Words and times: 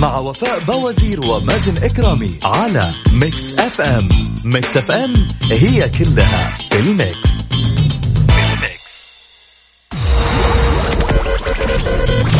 مع 0.00 0.18
وفاء 0.18 0.60
باوزير 0.60 1.20
ومازن 1.20 1.76
إكرامي 1.76 2.38
على 2.42 2.94
ميكس 3.12 3.54
أف 3.54 3.80
أم 3.80 4.08
ميكس 4.44 4.76
أف 4.76 4.90
أم 4.90 5.12
هي 5.50 5.88
كلها 5.88 6.58
في 6.70 6.80
ال 6.80 6.90
mix. 6.90 7.30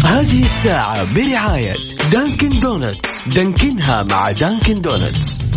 هذه 0.04 0.42
الساعة 0.42 1.14
برعاية 1.14 1.74
دانكن 2.12 2.60
دونتس. 2.60 3.10
دانكنها 3.26 4.02
مع 4.02 4.30
دانكن 4.30 4.80
دونتس. 4.80 5.49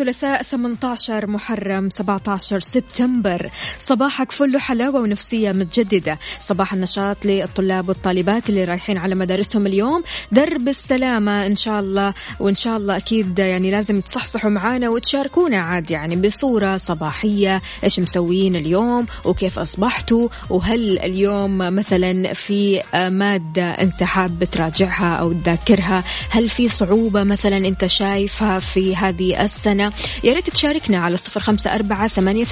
الثلاثاء 0.00 0.42
18 0.42 1.26
محرم 1.26 1.90
17 1.90 2.60
سبتمبر. 2.60 3.50
صباحك 3.78 4.32
فل 4.32 4.58
حلاوة 4.58 5.00
ونفسية 5.00 5.52
متجددة. 5.52 6.18
صباح 6.40 6.72
النشاط 6.72 7.16
للطلاب 7.24 7.88
والطالبات 7.88 8.50
اللي 8.50 8.64
رايحين 8.64 8.98
على 8.98 9.14
مدارسهم 9.14 9.66
اليوم. 9.66 10.02
درب 10.32 10.68
السلامة 10.68 11.46
إن 11.46 11.56
شاء 11.56 11.80
الله 11.80 12.14
وإن 12.40 12.54
شاء 12.54 12.76
الله 12.76 12.96
أكيد 12.96 13.38
يعني 13.38 13.70
لازم 13.70 14.00
تصحصحوا 14.00 14.50
معانا 14.50 14.88
وتشاركونا 14.88 15.60
عاد 15.60 15.90
يعني 15.90 16.16
بصورة 16.16 16.76
صباحية. 16.76 17.62
إيش 17.84 18.00
مسويين 18.00 18.56
اليوم؟ 18.56 19.06
وكيف 19.24 19.58
أصبحتوا؟ 19.58 20.28
وهل 20.50 20.98
اليوم 20.98 21.58
مثلا 21.58 22.32
في 22.32 22.82
مادة 22.94 23.70
أنت 23.70 24.02
حاب 24.02 24.44
تراجعها 24.44 25.16
أو 25.16 25.32
تذاكرها؟ 25.32 26.04
هل 26.30 26.48
في 26.48 26.68
صعوبة 26.68 27.22
مثلا 27.22 27.56
أنت 27.56 27.86
شايفها 27.86 28.58
في 28.58 28.96
هذه 28.96 29.44
السنة؟ 29.44 29.85
يا 30.24 30.32
ريت 30.32 30.50
تشاركنا 30.50 30.98
على 30.98 31.16
صفر 31.16 31.40
خمسة 31.40 31.74
أربعة 31.74 32.08
ثمانية, 32.08 32.44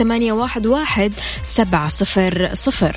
واحد 0.66 1.14
سبعة 1.42 1.88
صفر 1.88 2.50
صفر. 2.54 2.96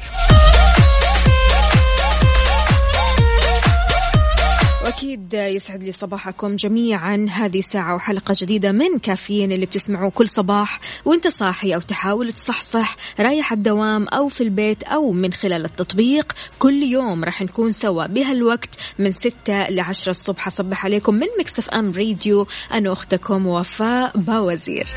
أكيد 4.87 5.33
يسعد 5.33 5.83
لي 5.83 5.91
صباحكم 5.91 6.55
جميعا. 6.55 7.27
هذه 7.31 7.61
ساعة 7.61 7.95
وحلقة 7.95 8.35
جديدة 8.41 8.71
من 8.71 8.99
كافيين 8.99 9.51
اللي 9.51 9.65
بتسمعوه 9.65 10.09
كل 10.09 10.29
صباح 10.29 10.79
وانت 11.05 11.27
صاحي 11.27 11.75
أو 11.75 11.81
تحاول 11.81 12.33
تصحصح 12.33 12.95
رايح 13.19 13.51
الدوام 13.51 14.07
أو 14.07 14.27
في 14.27 14.41
البيت 14.41 14.83
أو 14.83 15.11
من 15.11 15.33
خلال 15.33 15.65
التطبيق. 15.65 16.33
كل 16.59 16.83
يوم 16.83 17.23
راح 17.23 17.41
نكون 17.41 17.71
سوا 17.71 18.07
بهالوقت 18.07 18.69
من 18.99 19.11
ستة 19.11 19.69
لعشرة 19.69 20.11
الصبح. 20.11 20.47
أصبح 20.47 20.85
عليكم 20.85 21.13
من 21.13 21.27
ميكس 21.39 21.59
أف 21.59 21.69
أم 21.69 21.91
راديو 21.91 22.47
أنا 22.73 22.91
أختكم 22.91 23.47
وفاء 23.47 24.17
باوزير. 24.17 24.87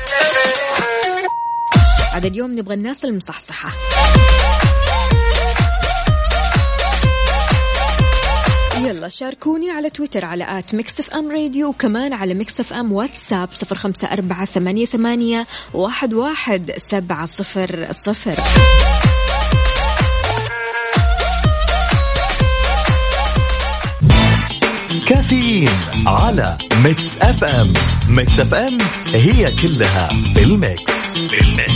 هذا 2.13 2.27
اليوم 2.27 2.51
نبغى 2.51 2.73
الناس 2.73 3.05
المصحصحة. 3.05 3.69
يلا 8.85 9.07
شاركوني 9.07 9.71
على 9.71 9.89
تويتر 9.89 10.25
على 10.25 10.59
at 10.59 10.75
ميكس 10.75 11.13
أف 11.13 11.22
أم 11.22 11.31
راديو 11.31 11.69
وكمان 11.69 12.13
على 12.13 12.33
ميكس 12.33 12.71
أف 12.73 12.82
أم 12.82 12.91
واتساب 12.91 13.49
صفر 13.53 13.75
خمسة 13.75 14.07
أربعة 14.07 14.45
ثمانية, 14.45 14.85
ثمانية 14.85 15.47
واحد, 15.73 16.13
واحد 16.13 16.71
سبعة 16.77 17.25
صفر 17.25 17.87
صفر. 17.91 18.35
كافيين 25.07 25.69
على 26.07 26.57
ميكس 26.83 27.17
إف 27.17 27.43
إم. 27.43 27.73
ميكس 28.09 28.39
إف 28.39 28.53
إم 28.53 28.77
هي 29.13 29.51
كلها 29.55 30.07
في 30.07 30.43
الميكس 30.43 30.97
في 31.29 31.41
الميكس 31.41 31.71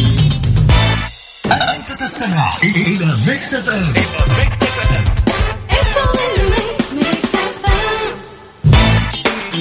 أنت 1.45 1.91
تستمع 1.99 2.57
إلى 2.63 3.15
ميكس 3.27 3.53
إف 3.53 3.69
إم. 3.69 4.64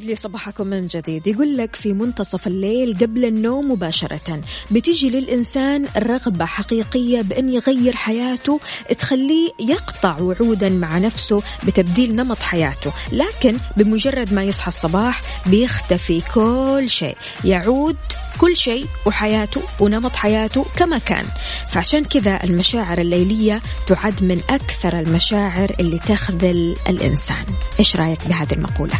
ويسعد 0.00 0.10
لي 0.10 0.14
صباحكم 0.14 0.66
من 0.66 0.86
جديد. 0.86 1.26
يقول 1.26 1.56
لك 1.56 1.76
في 1.76 1.92
منتصف 1.92 2.46
الليل 2.46 2.98
قبل 3.00 3.24
النوم 3.24 3.70
مباشرة. 3.70 4.40
بتيجي 4.70 5.10
للإنسان 5.10 5.86
رغبة 5.96 6.44
حقيقية 6.44 7.22
بأن 7.22 7.54
يغير 7.54 7.96
حياته 7.96 8.60
تخليه 8.98 9.50
يقطع 9.60 10.20
وعودا 10.20 10.68
مع 10.68 10.98
نفسه 10.98 11.42
بتبديل 11.66 12.14
نمط 12.14 12.38
حياته. 12.38 12.92
لكن 13.12 13.58
بمجرد 13.76 14.32
ما 14.32 14.42
يصحى 14.42 14.68
الصباح 14.68 15.20
بيختفي 15.46 16.22
كل 16.34 16.84
شيء. 16.90 17.16
يعود 17.44 17.96
كل 18.38 18.56
شيء 18.56 18.86
وحياته 19.06 19.62
ونمط 19.80 20.16
حياته 20.16 20.66
كما 20.76 20.98
كان. 20.98 21.24
فعشان 21.68 22.04
كذا 22.04 22.44
المشاعر 22.44 22.98
الليلية 22.98 23.60
تعد 23.86 24.24
من 24.24 24.40
أكثر 24.50 24.98
المشاعر 25.00 25.76
اللي 25.80 25.98
تخذل 25.98 26.74
الإنسان. 26.88 27.44
إيش 27.78 27.96
رأيك 27.96 28.28
بهذه 28.28 28.52
المقولة؟ 28.52 28.94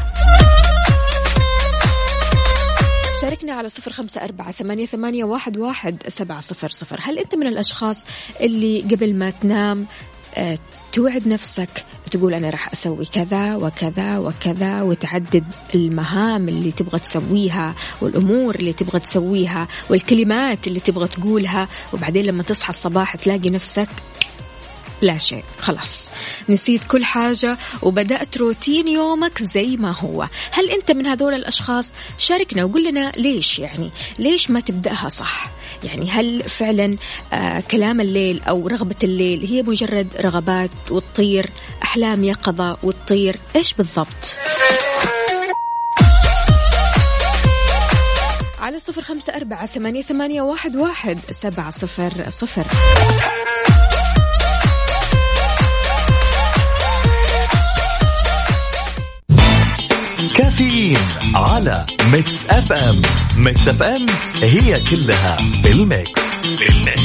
شاركنا 3.21 3.53
على 3.53 3.69
صفر 3.69 3.93
خمسة 3.93 4.25
أربعة 4.25 4.53
ثمانية, 4.53 4.87
ثمانية 4.87 5.25
واحد, 5.25 5.59
واحد 5.59 6.03
سبعة 6.09 6.41
صفر 6.41 6.69
صفر. 6.69 6.99
هل 7.03 7.19
أنت 7.19 7.35
من 7.35 7.47
الأشخاص 7.47 8.07
اللي 8.41 8.81
قبل 8.81 9.15
ما 9.15 9.31
تنام 9.31 9.87
آه، 10.35 10.59
توعد 10.93 11.29
نفسك 11.29 11.85
تقول 12.11 12.35
أنا 12.35 12.51
راح 12.51 12.73
أسوي 12.73 13.05
كذا 13.05 13.57
وكذا 13.57 14.19
وكذا 14.19 14.83
وتعدد 14.83 15.45
المهام 15.75 16.49
اللي 16.49 16.73
تبغى 16.73 16.99
تسويها 16.99 17.75
والأمور 18.01 18.55
اللي 18.55 18.73
تبغى 18.73 19.01
تسويها 19.01 19.69
والكلمات 19.91 20.67
اللي 20.67 20.81
تبغى 20.81 21.09
تقولها 21.09 21.69
وبعدين 21.93 22.25
لما 22.25 22.43
تصحى 22.43 22.69
الصباح 22.69 23.17
تلاقي 23.17 23.51
نفسك 23.51 23.89
لا 25.03 25.19
شيء. 25.19 25.44
خلاص. 25.59 26.09
نسيت 26.48 26.86
كل 26.86 27.04
حاجة 27.04 27.59
وبدأت 27.83 28.36
روتين 28.39 28.89
يومك 28.89 29.42
زي 29.42 29.77
ما 29.77 29.91
هو. 29.91 30.28
هل 30.51 30.71
أنت 30.71 30.91
من 30.91 31.07
هذول 31.07 31.34
الأشخاص؟ 31.34 31.89
شاركنا 32.19 32.65
وقول 32.65 32.84
لنا 32.84 33.13
ليش 33.16 33.59
يعني؟ 33.59 33.91
ليش 34.19 34.51
ما 34.51 34.60
تبدأها 34.60 35.09
صح؟ 35.09 35.51
يعني 35.84 36.10
هل 36.10 36.42
فعلا 36.42 36.97
آه 37.33 37.60
كلام 37.60 38.01
الليل 38.01 38.42
أو 38.48 38.69
رغبة 38.69 38.97
الليل 39.03 39.47
هي 39.47 39.63
مجرد 39.63 40.09
رغبات 40.21 40.71
وتطير 40.91 41.51
أحلام 41.83 42.25
يقظة 42.25 42.77
وتطير؟ 42.83 43.36
إيش 43.57 43.72
بالضبط؟ 43.72 44.34
على 48.59 48.78
صفر 48.78 49.03
خمسة 49.03 49.36
أربعة 49.36 49.66
ثمانية, 49.66 50.03
ثمانية 50.03 50.42
واحد, 50.42 50.77
واحد 50.77 51.19
سبعة 51.30 51.71
صفر 51.71 52.30
صفر. 52.30 52.66
كافيين 60.41 60.98
على 61.34 61.87
Mix 62.13 62.47
FM 62.47 63.03
Mix 63.37 63.69
FM 63.69 64.07
هي 64.42 64.81
كلها 64.91 65.37
في 65.37 65.72
ال 65.72 65.82
mix. 65.82 66.21
في 66.57 66.69
ال 66.69 66.75
mix. 66.75 67.01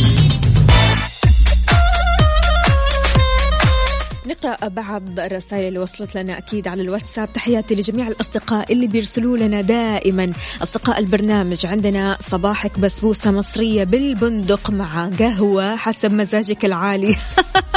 نقرأ 4.26 4.68
بعض 4.68 5.20
الرسائل 5.20 5.68
اللي 5.68 5.80
وصلت 5.80 6.16
لنا 6.16 6.38
أكيد 6.38 6.68
على 6.68 6.82
الواتساب. 6.82 7.34
تحياتي 7.34 7.76
لجميع 7.76 8.08
الأصدقاء 8.08 8.74
اللي 8.74 8.88
بيرسلوا 8.88 9.38
لنا 9.38 9.62
دائما. 9.62 10.32
أصدقاء 10.64 11.00
البرنامج 11.00 11.66
عندنا 11.66 12.18
صباحك 12.22 12.80
بسبوسة 12.80 13.32
مصرية 13.32 13.84
بالبندق 13.84 14.70
مع 14.70 15.10
قهوة 15.20 15.76
حسب 15.76 16.14
مزاجك 16.14 16.66
العالي. 16.66 17.16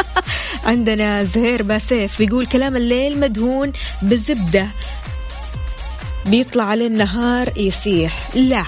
عندنا 0.65 1.25
زهير 1.25 1.63
باسيف 1.63 2.19
بيقول 2.19 2.47
كلام 2.47 2.77
الليل 2.77 3.21
مدهون 3.21 3.73
بزبدة. 4.03 4.69
بيطلع 6.31 6.65
عليه 6.65 6.87
النهار 6.87 7.53
يسيح 7.57 8.37
لا 8.37 8.65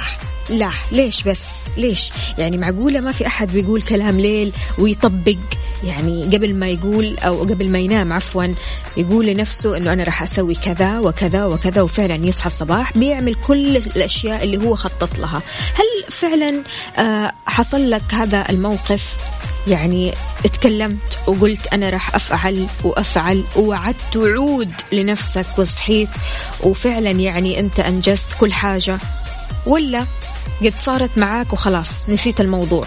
لا 0.50 0.70
ليش 0.92 1.22
بس؟ 1.22 1.46
ليش؟ 1.76 2.10
يعني 2.38 2.56
معقولة 2.56 3.00
ما 3.00 3.12
في 3.12 3.26
أحد 3.26 3.52
بيقول 3.52 3.82
كلام 3.82 4.20
ليل 4.20 4.52
ويطبق؟ 4.78 5.36
يعني 5.84 6.22
قبل 6.22 6.54
ما 6.54 6.68
يقول 6.68 7.18
أو 7.18 7.40
قبل 7.40 7.70
ما 7.70 7.78
ينام 7.78 8.12
عفوا 8.12 8.46
يقول 8.96 9.26
لنفسه 9.26 9.76
أنه 9.76 9.92
أنا 9.92 10.04
راح 10.04 10.22
أسوي 10.22 10.54
كذا 10.54 10.98
وكذا 10.98 11.44
وكذا 11.44 11.82
وفعلا 11.82 12.14
يصحى 12.14 12.46
الصباح 12.46 12.98
بيعمل 12.98 13.34
كل 13.34 13.76
الأشياء 13.76 14.44
اللي 14.44 14.66
هو 14.66 14.74
خطط 14.74 15.18
لها. 15.18 15.42
هل 15.74 16.12
فعلا 16.12 16.62
آه، 16.98 17.32
حصل 17.46 17.90
لك 17.90 18.14
هذا 18.14 18.50
الموقف؟ 18.50 19.16
يعني 19.68 20.12
تكلمت 20.44 21.18
وقلت 21.26 21.66
أنا 21.72 21.90
راح 21.90 22.14
أفعل 22.14 22.66
وأفعل 22.84 23.44
ووعدت 23.56 24.16
وعود 24.16 24.72
لنفسك 24.92 25.46
وصحيت 25.58 26.08
وفعلا 26.62 27.10
يعني 27.10 27.60
أنت 27.60 27.80
أنجزت 27.80 28.36
كل 28.40 28.52
حاجة؟ 28.52 28.98
ولا 29.66 30.06
قد 30.62 30.74
صارت 30.74 31.18
معاك 31.18 31.52
وخلاص 31.52 32.08
نسيت 32.08 32.40
الموضوع. 32.40 32.86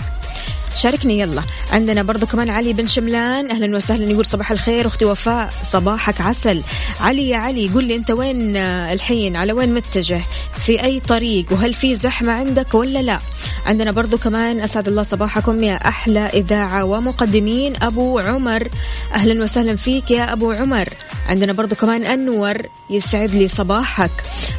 شاركني 0.78 1.20
يلا. 1.20 1.44
عندنا 1.72 2.04
برضو 2.04 2.26
كمان 2.26 2.50
علي 2.50 2.74
بن 2.74 2.88
شملان. 2.88 3.52
أهلا 3.52 3.78
وسهلا 3.78 4.12
يقول 4.12 4.26
صباح 4.26 4.52
الخير. 4.52 4.88
أختي 4.88 5.06
وفاء 5.06 5.50
صباحك 5.72 6.22
عسل. 6.22 6.62
علي 7.00 7.30
يا 7.30 7.38
علي 7.38 7.70
قول 7.70 7.84
لي 7.84 7.96
أنت 7.96 8.12
وين 8.12 8.56
الحين؟ 8.56 9.36
على 9.36 9.54
وين 9.54 9.74
متجه؟ 9.74 10.22
في 10.58 10.84
أي 10.84 11.00
طريق؟ 11.00 11.46
وهل 11.52 11.74
في 11.74 11.96
زحمة 11.96 12.32
عندك 12.32 12.74
ولا 12.74 13.02
لا؟ 13.02 13.20
عندنا 13.66 13.92
برضو 13.92 14.18
كمان 14.18 14.60
أسعد 14.60 14.88
الله 14.88 15.04
صباحكم 15.04 15.60
يا 15.60 15.76
أحلى 15.76 16.20
إذاعة 16.20 16.84
ومقدمين. 16.84 17.84
أبو 17.84 18.20
عمر 18.20 18.68
أهلا 19.14 19.44
وسهلا 19.44 19.76
فيك 19.76 20.12
يا 20.12 20.34
أبو 20.34 20.52
عمر. 20.52 20.88
عندنا 21.28 21.54
برضو 21.54 21.76
كمان 21.76 22.06
أنور 22.06 22.58
يسعد 22.90 23.32
لي 23.32 23.48
صباحك. 23.48 24.12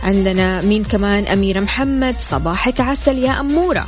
عندنا 0.03 0.61
مين 0.61 0.85
كمان؟ 0.85 1.27
أميرة 1.27 1.61
محمد 1.61 2.17
صباحك 2.21 2.81
عسل 2.81 3.19
يا 3.19 3.41
أمورة. 3.41 3.87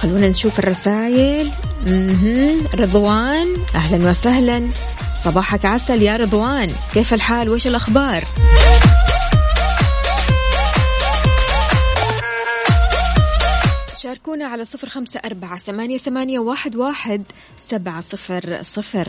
خلونا 0.00 0.28
نشوف 0.28 0.58
الرسائل. 0.58 1.50
رضوان 2.74 3.46
أهلا 3.74 4.10
وسهلا. 4.10 4.68
صباحك 5.24 5.64
عسل 5.64 6.02
يا 6.02 6.16
رضوان. 6.16 6.70
كيف 6.94 7.14
الحال؟ 7.14 7.48
وش 7.48 7.66
الأخبار؟ 7.66 8.24
شاركونا 14.02 14.46
على 14.46 14.64
صفر 14.64 14.88
خمسة 14.88 15.20
أربعة 15.24 15.58
ثمانية, 15.58 15.98
ثمانية 15.98 16.38
واحد, 16.38 16.76
واحد 16.76 17.22
سبعة 17.56 18.00
صفر 18.00 18.62
صفر. 18.62 19.08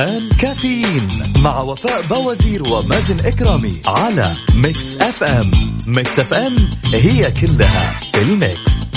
الآن 0.00 0.28
كافيين 0.28 1.08
مع 1.38 1.60
وفاء 1.60 2.02
بوازير 2.02 2.62
ومازن 2.62 3.20
إكرامي 3.20 3.82
على 3.86 4.36
Mix 4.54 4.96
FM. 4.96 5.50
Mix 5.86 6.18
FM 6.18 6.56
هي 6.94 7.30
كلها 7.30 8.00
في 8.12 8.22
ال 8.22 8.36
mix, 8.36 8.90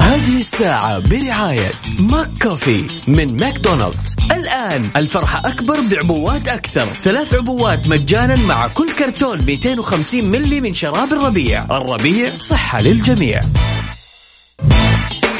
هذه 0.00 0.38
الساعة 0.38 0.98
برعاية 0.98 1.70
ماك 1.98 2.30
كوفي 2.42 2.84
من 3.08 3.36
ماكدونالدز. 3.36 4.16
الآن 4.32 4.90
الفرحة 4.96 5.42
أكبر 5.48 5.76
بعبوات 5.90 6.48
أكثر. 6.48 6.84
ثلاث 6.84 7.34
عبوات 7.34 7.88
مجانا 7.88 8.36
مع 8.36 8.68
كل 8.68 8.92
كرتون 8.92 9.42
250 9.42 10.24
ملي 10.24 10.60
من 10.60 10.74
شراب 10.74 11.12
الربيع. 11.12 11.64
الربيع 11.64 12.30
صحة 12.38 12.80
للجميع. 12.80 13.40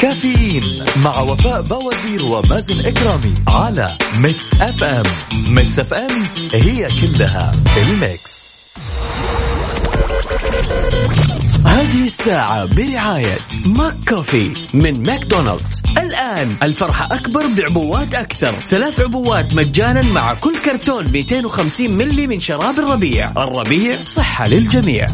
كافيين 0.00 0.84
مع 1.04 1.20
وفاء 1.20 1.62
بوازير 1.62 2.24
ومازن 2.24 2.86
إكرامي 2.86 3.34
على 3.48 3.98
Mix 4.18 4.54
FM. 4.60 5.02
Mix 5.48 5.78
FM 5.78 6.26
هي 6.54 6.86
كلها 7.00 7.50
ال 7.76 7.91
mix. 7.91 8.50
هذه 11.66 12.04
الساعة 12.04 12.64
برعاية 12.64 13.38
ماك 13.66 13.96
كوفي 14.08 14.50
من 14.74 15.02
ماكدونالدز. 15.02 15.82
الآن 15.98 16.56
الفرحة 16.62 17.14
أكبر 17.14 17.42
بعبوات 17.56 18.14
أكثر. 18.14 18.52
ثلاث 18.68 19.00
عبوات 19.00 19.54
مجانا 19.54 20.02
مع 20.02 20.34
كل 20.34 20.58
كرتون 20.64 21.04
250 21.12 21.90
ملي 21.90 22.26
من 22.26 22.40
شراب 22.40 22.78
الربيع. 22.78 23.30
الربيع 23.30 23.96
صحة 24.04 24.46
للجميع. 24.46 25.06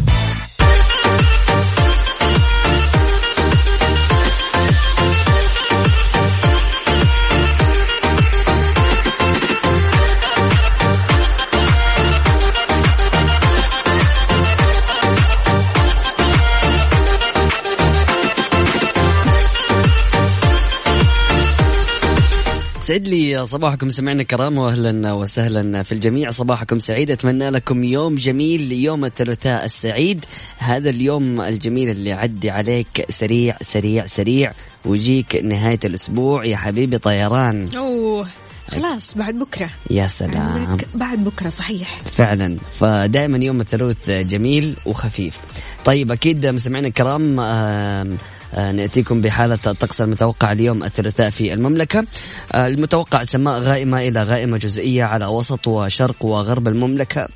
سعد 22.86 23.08
لي 23.08 23.46
صباحكم. 23.46 23.90
سمعنا 23.90 24.22
كرام 24.22 24.58
واهلا 24.58 25.12
وسهلا 25.12 25.82
في 25.82 25.92
الجميع. 25.92 26.30
صباحكم 26.30 26.78
سعيد. 26.78 27.10
أتمنى 27.10 27.50
لكم 27.50 27.84
يوم 27.84 28.14
جميل 28.14 28.72
يوم 28.72 29.04
الثلاثاء 29.04 29.64
السعيد. 29.64 30.24
هذا 30.58 30.90
اليوم 30.90 31.40
الجميل 31.40 31.90
اللي 31.90 32.12
عدي 32.12 32.50
عليك 32.50 33.06
سريع 33.08 33.56
سريع 33.62 34.06
سريع. 34.06 34.52
ويجيك 34.84 35.36
نهاية 35.44 35.78
الأسبوع 35.84 36.44
يا 36.44 36.56
حبيبي 36.56 36.98
طيران. 36.98 37.76
أوه 37.76 38.26
خلاص 38.68 39.14
بعد 39.14 39.34
بكرة. 39.34 39.70
يا 39.90 40.06
سلام. 40.06 40.76
بعد 40.94 41.24
بكرة 41.24 41.48
صحيح. 41.48 42.00
فعلا. 42.12 42.56
فدائما 42.74 43.44
يوم 43.44 43.60
الثلاث 43.60 44.10
جميل 44.10 44.74
وخفيف. 44.86 45.38
طيب 45.84 46.12
أكيد 46.12 46.46
مستمعينا 46.46 46.88
الكرام 46.88 47.40
آه، 47.40 48.06
نأتيكم 48.54 49.20
بحالة 49.20 49.58
الطقس 49.66 50.00
المتوقع 50.00 50.52
اليوم 50.52 50.84
الثلاثاء 50.84 51.30
في 51.30 51.52
المملكة. 51.52 52.04
آه، 52.52 52.66
المتوقع 52.66 53.24
سماء 53.24 53.58
غائمة 53.58 53.98
إلى 53.98 54.22
غائمة 54.22 54.58
جزئية 54.58 55.04
على 55.04 55.26
وسط 55.26 55.68
وشرق 55.68 56.24
وغرب 56.24 56.68
المملكة. 56.68 57.28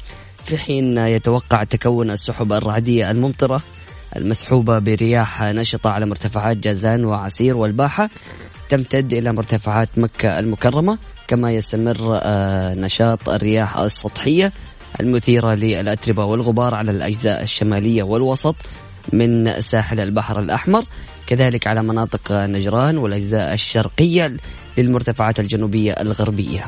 في 0.45 0.59
حين 0.59 0.99
يتوقع 0.99 1.65
تكون 1.65 2.11
السحب 2.11 2.53
الرعدية 2.53 3.11
الممطرة 3.11 3.63
المسحوبة 4.17 4.79
برياح 4.79 5.43
نشطة 5.43 5.91
على 5.91 6.07
مرتفعات 6.07 6.57
جازان 6.57 7.05
وعسير 7.05 7.57
والباحة 7.57 8.11
تمتد 8.69 9.13
إلى 9.13 9.33
مرتفعات 9.33 9.89
مكة 9.97 10.39
المكرمة 10.39 10.99
كما 11.29 11.53
يستمر 11.53 12.21
آه، 12.23 12.75
نشاط 12.75 13.29
الرياح 13.29 13.77
السطحية 13.79 14.53
المثيرة 15.01 15.55
للأتربة 15.55 16.25
والغبار 16.25 16.75
على 16.75 16.91
الأجزاء 16.91 17.43
الشمالية 17.43 18.03
والوسط. 18.03 18.57
من 19.13 19.61
ساحل 19.61 20.01
البحر 20.01 20.41
الأحمر 20.41 20.85
كذلك 21.27 21.67
على 21.67 21.83
مناطق 21.83 22.33
نجران 22.33 22.99
والأجزاء 22.99 23.55
الشرقية 23.55 24.37
للمرتفعات 24.79 25.41
الجنوبية 25.41 25.93
الغربية. 25.93 26.65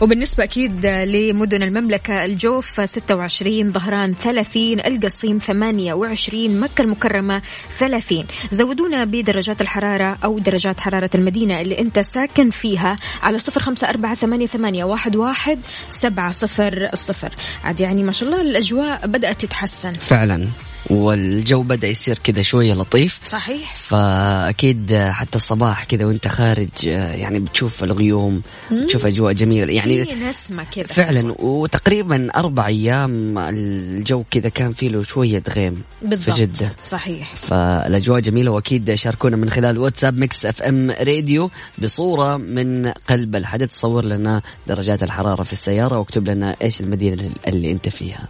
وبالنسبة 0.00 0.44
أكيد 0.44 0.86
لمدن 0.86 1.62
المملكة 1.62 2.24
الجوف 2.24 2.80
26 2.80 3.72
ظهران 3.72 4.14
30 4.14 4.80
القصيم 4.80 5.38
28 5.38 6.60
مكة 6.60 6.82
المكرمة 6.82 7.42
30 7.78 8.24
زودونا 8.52 9.04
بدرجات 9.04 9.60
الحرارة 9.60 10.18
أو 10.24 10.38
درجات 10.38 10.80
حرارة 10.80 11.10
المدينة 11.14 11.60
اللي 11.60 11.78
أنت 11.78 11.98
ساكن 11.98 12.50
فيها 12.50 12.96
على 13.22 13.38
صفر 13.38 13.60
خمسة 13.60 13.88
أربعة 13.88 14.14
ثمانية, 14.14 14.46
ثمانية 14.46 14.84
واحد, 14.84 15.16
واحد 15.16 15.58
سبعة 15.90 16.32
صفر 16.32 16.88
الصفر 16.92 17.32
عاد 17.64 17.80
يعني 17.80 18.02
ما 18.02 18.12
شاء 18.12 18.28
الله 18.28 18.40
الأجواء 18.40 19.06
بدأت 19.06 19.40
تتحسن. 19.44 19.92
فعلا. 19.92 20.48
والجو 20.90 21.62
بدأ 21.62 21.88
يصير 21.88 22.18
كذا 22.18 22.42
شوية 22.42 22.74
لطيف. 22.74 23.20
صحيح. 23.30 23.76
فأكيد 23.76 24.94
حتى 25.10 25.36
الصباح 25.36 25.84
كذا 25.84 26.04
وأنت 26.04 26.28
خارج 26.28 26.68
يعني 26.84 27.38
بتشوف 27.38 27.84
الغيوم 27.84 28.42
بتشوف 28.72 29.06
أجواء 29.06 29.32
جميلة. 29.32 29.72
يعني 29.72 30.04
في 30.04 30.14
نسمة 30.14 30.64
كذا. 30.64 30.86
فعلا 30.86 31.34
وتقريبا 31.38 32.28
أربع 32.36 32.66
أيام 32.66 33.38
الجو 33.38 34.24
كذا 34.30 34.48
كان 34.48 34.72
فيه 34.72 34.88
له 34.88 35.02
شوية 35.02 35.42
غيم 35.48 35.82
بالضبط. 36.02 36.34
في 36.36 36.46
جدة. 36.46 36.72
صحيح. 36.90 37.34
فالأجواء 37.34 38.20
جميلة 38.20 38.50
وأكيد 38.50 38.94
شاركونا 38.94 39.36
من 39.36 39.50
خلال 39.50 39.78
واتساب 39.78 40.18
Mix 40.18 40.46
FM 40.46 40.90
Radio 40.90 41.50
بصورة 41.78 42.36
من 42.36 42.86
قلب 42.86 43.36
الحدث. 43.36 43.74
صور 43.74 44.04
لنا 44.04 44.42
درجات 44.66 45.02
الحرارة 45.02 45.42
في 45.42 45.52
السيارة 45.52 45.98
واكتب 45.98 46.28
لنا 46.28 46.56
إيش 46.62 46.80
المدينة 46.80 47.30
اللي 47.46 47.72
أنت 47.72 47.88
فيها. 47.88 48.28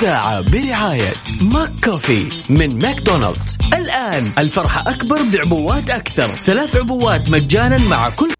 الساعة 0.00 0.40
برعاية 0.40 1.12
ماك 1.40 1.72
كوفي 1.84 2.28
من 2.48 2.78
ماكدونالدز. 2.78 3.58
الآن 3.74 4.32
الفرحة 4.38 4.80
أكبر 4.90 5.18
بعبوات 5.32 5.90
أكثر. 5.90 6.26
ثلاث 6.26 6.76
عبوات 6.76 7.30
مجانا 7.30 7.78
مع 7.78 8.10
كل 8.10 8.32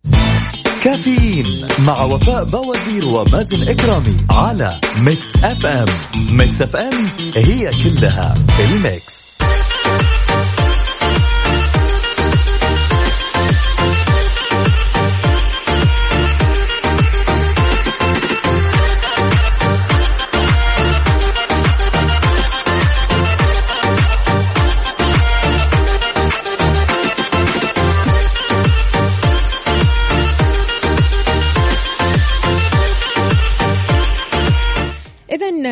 كافيين 0.85 1.67
مع 1.79 2.03
وفاء 2.03 2.45
بوازير 2.45 3.05
ومازن 3.05 3.69
إكرامي 3.69 4.17
على 4.31 4.81
Mix 4.99 5.45
FM. 5.45 5.87
Mix 6.31 6.63
FM 6.63 7.09
هي 7.37 7.71
كلها 7.85 8.35
ال 8.61 8.75
mix. 8.75 9.33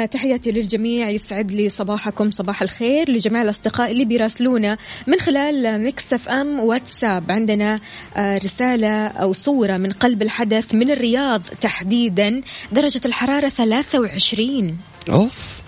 تحياتي 0.08 0.50
للجميع 0.50 1.10
يسعد 1.10 1.50
لي 1.52 1.68
صباحكم 1.68 2.30
صباح 2.30 2.62
الخير 2.62 3.10
لجميع 3.10 3.42
الأصدقاء 3.42 3.90
اللي 3.90 4.04
بيراسلونا 4.04 4.78
من 5.06 5.20
خلال 5.20 5.80
Mix 5.80 6.12
FM 6.12 6.60
واتساب. 6.60 7.32
عندنا 7.32 7.80
آه، 8.16 8.38
رسالة 8.38 9.06
أو 9.06 9.32
صورة 9.32 9.76
من 9.76 9.92
قلب 9.92 10.22
الحدث 10.22 10.74
من 10.74 10.90
الرياض 10.90 11.42
تحديدا 11.42 12.42
درجة 12.72 13.00
الحرارة 13.06 13.48
23 13.48 14.78
أوف. 15.10 15.58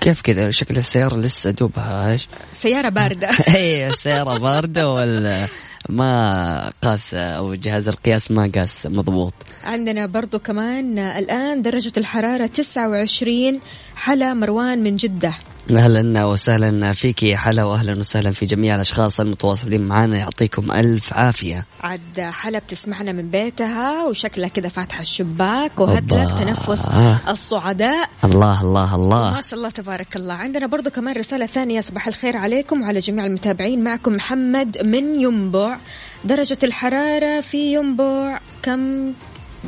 كيف 0.00 0.20
كذا؟ 0.20 0.50
شكل 0.50 0.76
السيارة 0.76 1.16
لسه 1.16 1.50
دوبها؟ 1.50 2.16
سيارة 2.52 2.88
باردة. 2.88 3.28
اي 3.56 3.86
السيارة 3.88 4.38
باردة 4.38 4.88
ولا؟ 4.88 5.48
ما 5.88 6.70
قاس 6.82 7.14
أو 7.14 7.54
جهاز 7.54 7.88
القياس 7.88 8.30
ما 8.30 8.50
قاس 8.54 8.86
مضبوط. 8.86 9.34
عندنا 9.64 10.06
برضو 10.06 10.38
كمان 10.38 10.98
الآن 10.98 11.62
درجة 11.62 11.92
الحرارة 11.96 12.46
29 12.46 13.60
حلا 13.96 14.34
مروان 14.34 14.82
من 14.82 14.96
جدة. 14.96 15.34
أهلا 15.70 16.24
وسهلا 16.24 16.92
فيك 16.92 17.22
يا 17.22 17.36
حلا 17.36 17.64
واهلا 17.64 17.98
وسهلا 17.98 18.30
في 18.30 18.46
جميع 18.46 18.74
الأشخاص 18.74 19.20
المتواصلين 19.20 19.80
معنا. 19.80 20.18
يعطيكم 20.18 20.72
ألف 20.72 21.12
عافية. 21.12 21.64
عاد 21.82 22.20
حلا 22.20 22.58
بتسمعنا 22.58 23.12
من 23.12 23.30
بيتها 23.30 24.04
وشكلها 24.04 24.48
كذا 24.48 24.68
فاتحة 24.68 25.00
الشباك 25.00 25.80
وهدلك 25.80 26.12
أوبا. 26.12 26.44
تنفس. 26.44 26.86
الصعداء. 27.28 28.08
الله 28.24 28.62
الله 28.62 28.94
الله. 28.94 29.30
ما 29.30 29.40
شاء 29.40 29.58
الله 29.58 29.70
تبارك 29.70 30.16
الله. 30.16 30.34
عندنا 30.34 30.66
برضو 30.66 30.90
كمان 30.90 31.16
رسالة 31.16 31.46
ثانية 31.46 31.80
صباح 31.80 32.06
الخير 32.06 32.36
عليكم 32.36 32.82
وعلى 32.82 32.98
جميع 32.98 33.26
المتابعين. 33.26 33.84
معكم 33.84 34.12
محمد 34.12 34.78
من 34.84 35.20
ينبع 35.20 35.76
درجة 36.24 36.58
الحرارة 36.64 37.40
في 37.40 37.74
ينبع 37.74 38.40
كم؟ 38.62 39.12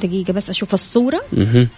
دقيقة 0.02 0.32
بس 0.32 0.50
أشوف 0.50 0.74
الصورة. 0.74 1.20
مهم. 1.32 1.68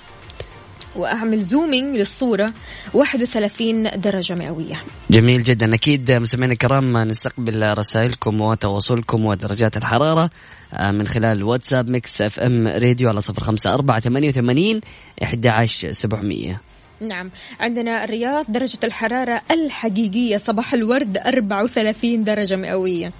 وأعمل 0.98 1.42
zooming 1.42 1.96
للصورة. 1.96 2.52
31 2.94 4.00
درجة 4.00 4.34
مئوية. 4.34 4.82
جميل 5.10 5.42
جدا. 5.42 5.74
أكيد 5.74 6.12
مستمعينا 6.12 6.52
الكرام 6.52 6.98
نستقبل 6.98 7.78
رسائلكم 7.78 8.40
وتواصلكم 8.40 9.26
ودرجات 9.26 9.76
الحرارة 9.76 10.30
آه، 10.74 10.90
من 10.90 11.06
خلال 11.06 11.42
واتساب 11.42 11.90
Mix 11.90 12.22
FM 12.22 12.68
Radio 12.68 13.08
على 13.08 13.20
صفر 13.20 13.42
خمسة 13.42 13.74
أربعة 13.74 14.00
ثمانية 14.00 14.28
وثمانين 14.28 14.80
إحدى 15.22 15.48
عشر 15.48 15.92
سبعمئه 15.92 16.60
نعم. 17.00 17.30
عندنا 17.60 18.04
الرياض 18.04 18.44
درجة 18.48 18.78
الحرارة 18.84 19.42
الحقيقية 19.50 20.36
صباح 20.36 20.74
الورد 20.74 21.18
34 21.18 22.24
درجة 22.24 22.56
مئوية. 22.56 23.12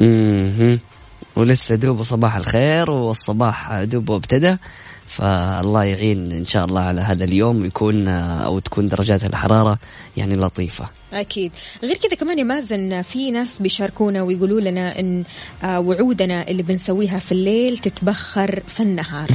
ولسه 1.38 1.74
دوب 1.74 2.02
صباح 2.02 2.36
الخير 2.36 2.90
والصباح 2.90 3.82
دوب 3.82 4.10
ابتدى 4.10 4.56
فالله 5.06 5.84
يعين 5.84 6.32
إن 6.32 6.46
شاء 6.46 6.64
الله 6.64 6.80
على 6.80 7.00
هذا 7.00 7.24
اليوم 7.24 7.62
ويكون 7.62 8.08
أو 8.08 8.58
تكون 8.58 8.88
درجات 8.88 9.24
الحرارة 9.24 9.78
يعني 10.16 10.36
لطيفة. 10.36 10.84
أكيد. 11.12 11.52
غير 11.82 11.96
كذا 11.96 12.14
كمان 12.20 12.38
يا 12.38 12.44
مازن 12.44 13.02
في 13.02 13.30
ناس 13.30 13.62
بيشاركونا 13.62 14.22
ويقولوا 14.22 14.60
لنا 14.60 15.00
إن 15.00 15.24
آه، 15.62 15.80
وعودنا 15.80 16.48
اللي 16.48 16.62
بنسويها 16.62 17.18
في 17.18 17.32
الليل 17.32 17.76
تتبخر 17.78 18.62
في 18.66 18.82
النهار. 18.82 19.28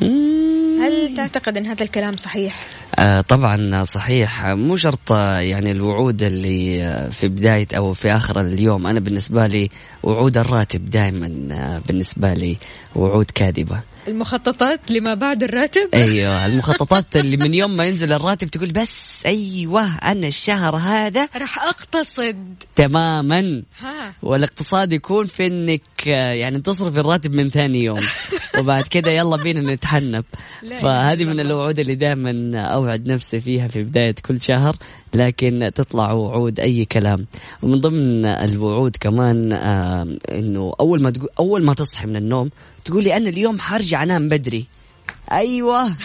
هل 0.80 1.14
تعتقد 1.16 1.56
أن 1.56 1.66
هذا 1.66 1.82
الكلام 1.82 2.16
صحيح؟ 2.16 2.56
آه 2.98 3.20
طبعا 3.20 3.84
صحيح. 3.84 4.46
مو 4.46 4.76
شرط 4.76 5.10
يعني 5.10 5.70
الوعود 5.70 6.22
اللي 6.22 7.08
في 7.12 7.28
بداية 7.28 7.66
أو 7.76 7.92
في 7.92 8.12
آخر 8.12 8.40
اليوم. 8.40 8.86
أنا 8.86 9.00
بالنسبة 9.00 9.46
لي 9.46 9.70
وعود 10.02 10.38
الراتب 10.38 10.90
دائما 10.90 11.48
آه، 11.52 11.82
بالنسبة 11.86 12.34
لي 12.34 12.56
وعود 12.96 13.30
كاذبة. 13.34 13.80
المخططات 14.08 14.90
لما 14.90 15.14
بعد 15.14 15.42
الراتب؟ 15.42 15.88
أيوه 15.94 16.46
المخططات 16.46 17.16
اللي 17.16 17.36
من 17.36 17.54
يوم 17.54 17.76
ما 17.76 17.84
ينزل 17.84 18.12
الراتب 18.12 18.48
تقول 18.48 18.70
بس 18.72 19.26
أيوه 19.26 19.98
أنا 19.98 20.26
الشهر 20.26 20.76
هذا 20.76 21.28
راح 21.36 21.62
أقتصد. 21.62 22.54
تماما. 22.76 23.62
ها. 23.80 24.14
والاقتصاد 24.22 24.92
يكون 24.92 25.26
في 25.26 25.46
إنك 25.46 26.06
يعني 26.06 26.60
تصرف 26.60 26.98
الراتب 26.98 27.32
من 27.32 27.48
ثاني 27.48 27.84
يوم 27.84 28.00
وبعد 28.58 28.82
كده 28.82 29.10
يلا 29.10 29.36
بينا 29.36 29.74
نتحنب. 29.74 30.24
فهذه 30.82 31.24
من. 31.24 31.40
الوعود 31.40 31.78
اللي 31.78 31.94
دائما 31.94 32.60
أوعد 32.60 33.08
نفسي 33.08 33.40
فيها 33.40 33.68
في 33.68 33.82
بداية 33.82 34.14
كل 34.26 34.40
شهر 34.40 34.76
لكن 35.14 35.70
تطلع 35.74 36.12
وعود 36.12 36.60
أي 36.60 36.84
كلام. 36.84 37.26
ومن 37.62 37.80
ضمن 37.80 38.24
الوعود 38.26 38.96
كمان 39.00 39.52
آه 39.52 40.16
إنه 40.32 40.72
أول 40.80 41.02
ما 41.02 41.10
تقول 41.10 41.28
أول 41.38 41.64
ما 41.64 41.74
تصحي 41.74 42.06
من 42.06 42.16
النوم 42.16 42.50
تقولي 42.88 43.16
أنا 43.16 43.28
اليوم 43.28 43.60
حرجع 43.60 44.02
أنام 44.02 44.28
بدري. 44.28 44.66
أيوه. 45.32 45.96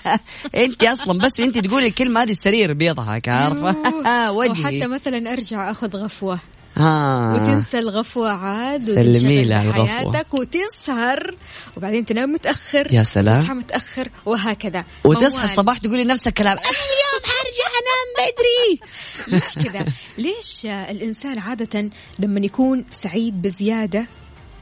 أنت 0.64 0.84
أصلا 0.84 1.18
بس 1.18 1.40
أنت 1.40 1.58
تقولي 1.58 1.86
الكلمة 1.86 2.22
هذه 2.22 2.30
السرير 2.30 2.72
بيضحك 2.72 3.28
عارفة؟ 3.28 3.76
وجهي. 4.38 4.64
حتى 4.64 4.86
مثلا 4.86 5.32
أرجع 5.32 5.70
أخذ 5.70 5.96
غفوة. 5.96 6.40
ها 6.76 7.34
وتنسى 7.34 7.78
الغفوة 7.78 8.30
عاد 8.30 8.82
سلمي 8.82 9.44
لها 9.44 9.62
الغفوة. 9.62 9.84
بحياتك 9.84 10.34
وتسهر 10.34 11.34
وبعدين 11.76 12.04
تنام 12.04 12.32
متأخر. 12.32 12.94
يا 12.94 13.02
سلام. 13.02 13.42
تصحى 13.42 13.54
متأخر 13.54 14.08
وهكذا. 14.26 14.84
وتصحى. 15.04 15.44
الصباح 15.44 15.78
تقولي 15.78 16.04
نفس 16.04 16.28
الكلام 16.28 16.56
أنا 16.56 16.68
اليوم 16.68 17.22
حرجع 17.24 17.68
أنام 17.80 18.08
بدري. 18.30 18.80
ليش 19.32 19.68
كذا؟ 19.68 19.86
ليش 20.18 20.66
الإنسان 20.66 21.38
عادة 21.38 21.90
لما 22.18 22.40
يكون 22.40 22.84
سعيد 22.90 23.42
بزيادة 23.42 24.06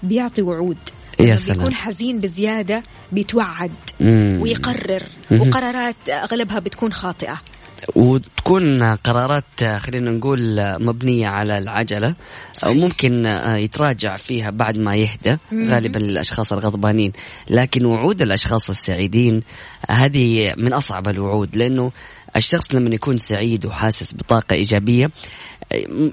بيعطي 0.03 0.43
وعود؟ 0.43 0.79
يا 1.21 1.37
سلام. 1.37 1.59
بيكون 1.59 1.75
حزين 1.75 2.21
بزيادة 2.21 2.83
بيتوعد 3.13 3.71
مم. 4.01 4.39
ويقرر 4.43 5.03
مهم. 5.31 5.49
وقرارات 5.49 5.97
أغلبها 6.09 6.59
بتكون 6.59 6.93
خاطئة 6.93 7.41
وتكون 7.95 8.83
قرارات 8.83 9.65
خلينا 9.79 10.11
نقول 10.11 10.41
مبنية 10.85 11.29
على 11.29 11.59
العجلة 11.59 12.15
أو 12.65 12.75
ممكن 12.75 13.27
يتراجع 13.47 14.17
فيها 14.17 14.51
بعد 14.51 14.79
ما 14.79 14.97
يهدى 14.97 15.37
غالبا 15.55 15.99
للأشخاص 15.99 16.53
الغضبانين 16.53 17.13
لكن 17.51 17.85
وعود 17.85 18.23
الأشخاص 18.23 18.71
السعيدين 18.71 19.43
هذه 19.89 20.55
من 20.57 20.73
أصعب 20.73 21.09
الوعود 21.09 21.57
لأنه 21.57 21.93
الشخص 22.39 22.75
لما 22.75 22.95
يكون 22.95 23.17
سعيد 23.17 23.67
وحاسس 23.67 24.15
بطاقة 24.15 24.55
إيجابية 24.55 25.11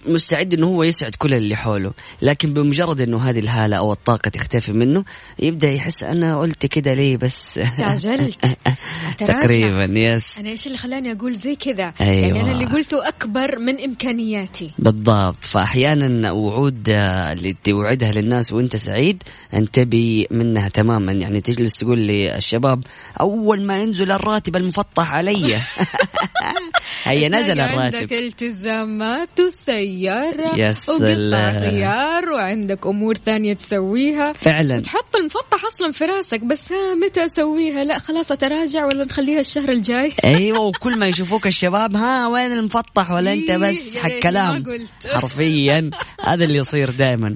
مستعد 0.08 0.54
إنه 0.54 0.68
هو 0.68 0.84
يسعد 0.84 1.16
كل 1.16 1.34
اللي 1.34 1.56
حوله. 1.56 1.92
لكن 2.22 2.54
بمجرد 2.54 3.02
إنه 3.02 3.30
هذه 3.30 3.40
الهالة 3.40 3.78
أو 3.78 3.94
الطاقة 3.94 4.30
تختفي 4.30 4.72
منه 4.72 5.06
يبدأ 5.40 5.72
يحس 5.72 6.04
أنا 6.04 6.40
قلت 6.40 6.66
كده 6.66 6.94
ليه 6.94 7.18
بس؟ 7.18 7.58
استعجلت. 7.58 8.58
تقريبا 9.18 9.90
يس 9.96 10.26
أنا 10.40 10.50
إيش 10.50 10.68
اللي 10.68 10.78
خلاني 10.78 11.12
أقول 11.12 11.36
زي 11.36 11.56
كذا؟ 11.56 11.94
أيوة. 12.02 12.28
يعني 12.28 12.42
أنا 12.42 12.52
اللي 12.52 12.66
قلته 12.66 13.08
أكبر 13.08 13.60
من 13.60 13.84
إمكانياتي. 13.84 14.72
بالضبط. 14.80 15.38
فاحيانا 15.42 16.32
وعود 16.32 16.90
اللي 16.90 17.56
توعدها 17.64 18.12
للناس 18.12 18.54
وأنت 18.54 18.76
سعيد 18.76 19.24
انتبه 19.54 20.26
منها 20.32 20.70
تماما. 20.70 21.12
يعني 21.12 21.42
تجلس 21.42 21.78
تقول 21.78 22.00
للشباب 22.00 22.84
أول 23.20 23.62
ما 23.62 23.78
ينزل 23.80 24.12
الراتب 24.12 24.56
المفطح 24.56 25.14
علي. 25.14 25.58
هيا 27.04 27.30
نزل 27.30 27.62
عندك 27.62 27.96
الراتب 27.96 28.14
التزامات 28.14 29.40
وسيارة 29.40 30.56
يا 30.58 30.76
وقطع. 30.88 31.50
غيار 31.50 32.30
وعندك 32.30 32.86
أمور 32.88 33.18
ثانية 33.26 33.54
تسويها. 33.54 34.34
فعلا. 34.34 34.76
وتحط 34.76 35.16
المفطح 35.16 35.66
أصلا 35.66 35.92
في 35.92 36.06
راسك 36.06 36.40
بس 36.40 36.72
ها 36.72 36.96
متى 36.96 37.26
أسويها؟ 37.26 37.84
لا 37.84 38.00
خلاص 38.00 38.32
أتراجع 38.32 38.86
ولا 38.86 39.06
نخليها 39.06 39.40
الشهر 39.40 39.70
الجاي؟ 39.70 40.14
أيوه 40.26 40.60
وكل 40.60 40.98
ما 40.98 41.08
يشوفوك 41.08 41.48
الشباب 41.48 41.96
ها 41.96 42.28
وين 42.28 42.52
المفطح؟ 42.52 43.12
ولا 43.12 43.34
أنت 43.34 43.50
إيه، 43.50 43.58
بس 43.58 43.98
حق 43.98 44.06
ريتني 44.06 44.22
كلام. 44.22 44.64
حرفيا 45.16 45.90
هذا 46.26 46.44
اللي 46.44 46.58
يصير 46.58 46.90
دائما 46.90 47.36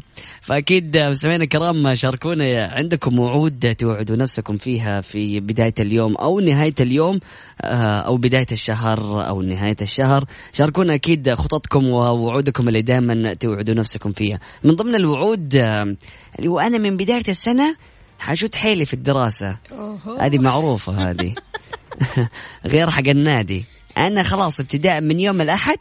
فأكيد 0.49 0.97
مستمعينا 0.97 1.43
الكرام 1.43 1.95
شاركونا 1.95 2.71
عندكم 2.71 3.19
وعود 3.19 3.75
توعدوا 3.75 4.15
نفسكم 4.15 4.55
فيها 4.55 5.01
في 5.01 5.39
بداية 5.39 5.73
اليوم 5.79 6.15
أو 6.15 6.39
نهاية 6.39 6.73
اليوم 6.79 7.19
آه، 7.61 7.99
أو 7.99 8.17
بداية 8.17 8.45
الشهر 8.51 9.27
أو 9.27 9.41
نهاية 9.41 9.75
الشهر. 9.81 10.25
شاركونا 10.53 10.93
أكيد 10.93 11.33
خططكم 11.33 11.87
ووعودكم 11.87 12.67
اللي 12.67 12.81
دائما 12.81 13.33
توعدوا 13.33 13.75
نفسكم 13.75 14.11
فيها. 14.11 14.39
من 14.63 14.75
ضمن 14.75 14.95
الوعود 14.95 15.55
آه، 15.55 15.95
اللي 16.39 16.49
هو 16.49 16.59
أنا 16.59 16.77
من 16.77 16.97
بداية 16.97 17.23
السنة 17.27 17.75
حشد 18.19 18.55
حيلي 18.55 18.85
في 18.85 18.93
الدراسة. 18.93 19.57
هذه 20.19 20.37
معروفة 20.37 21.09
هذه. 21.09 21.35
غير 22.73 22.89
حق 22.89 23.07
النادي. 23.07 23.65
أنا 23.97 24.23
خلاص 24.23 24.59
ابتداء 24.59 25.01
من 25.01 25.19
يوم 25.19 25.41
الأحد. 25.41 25.79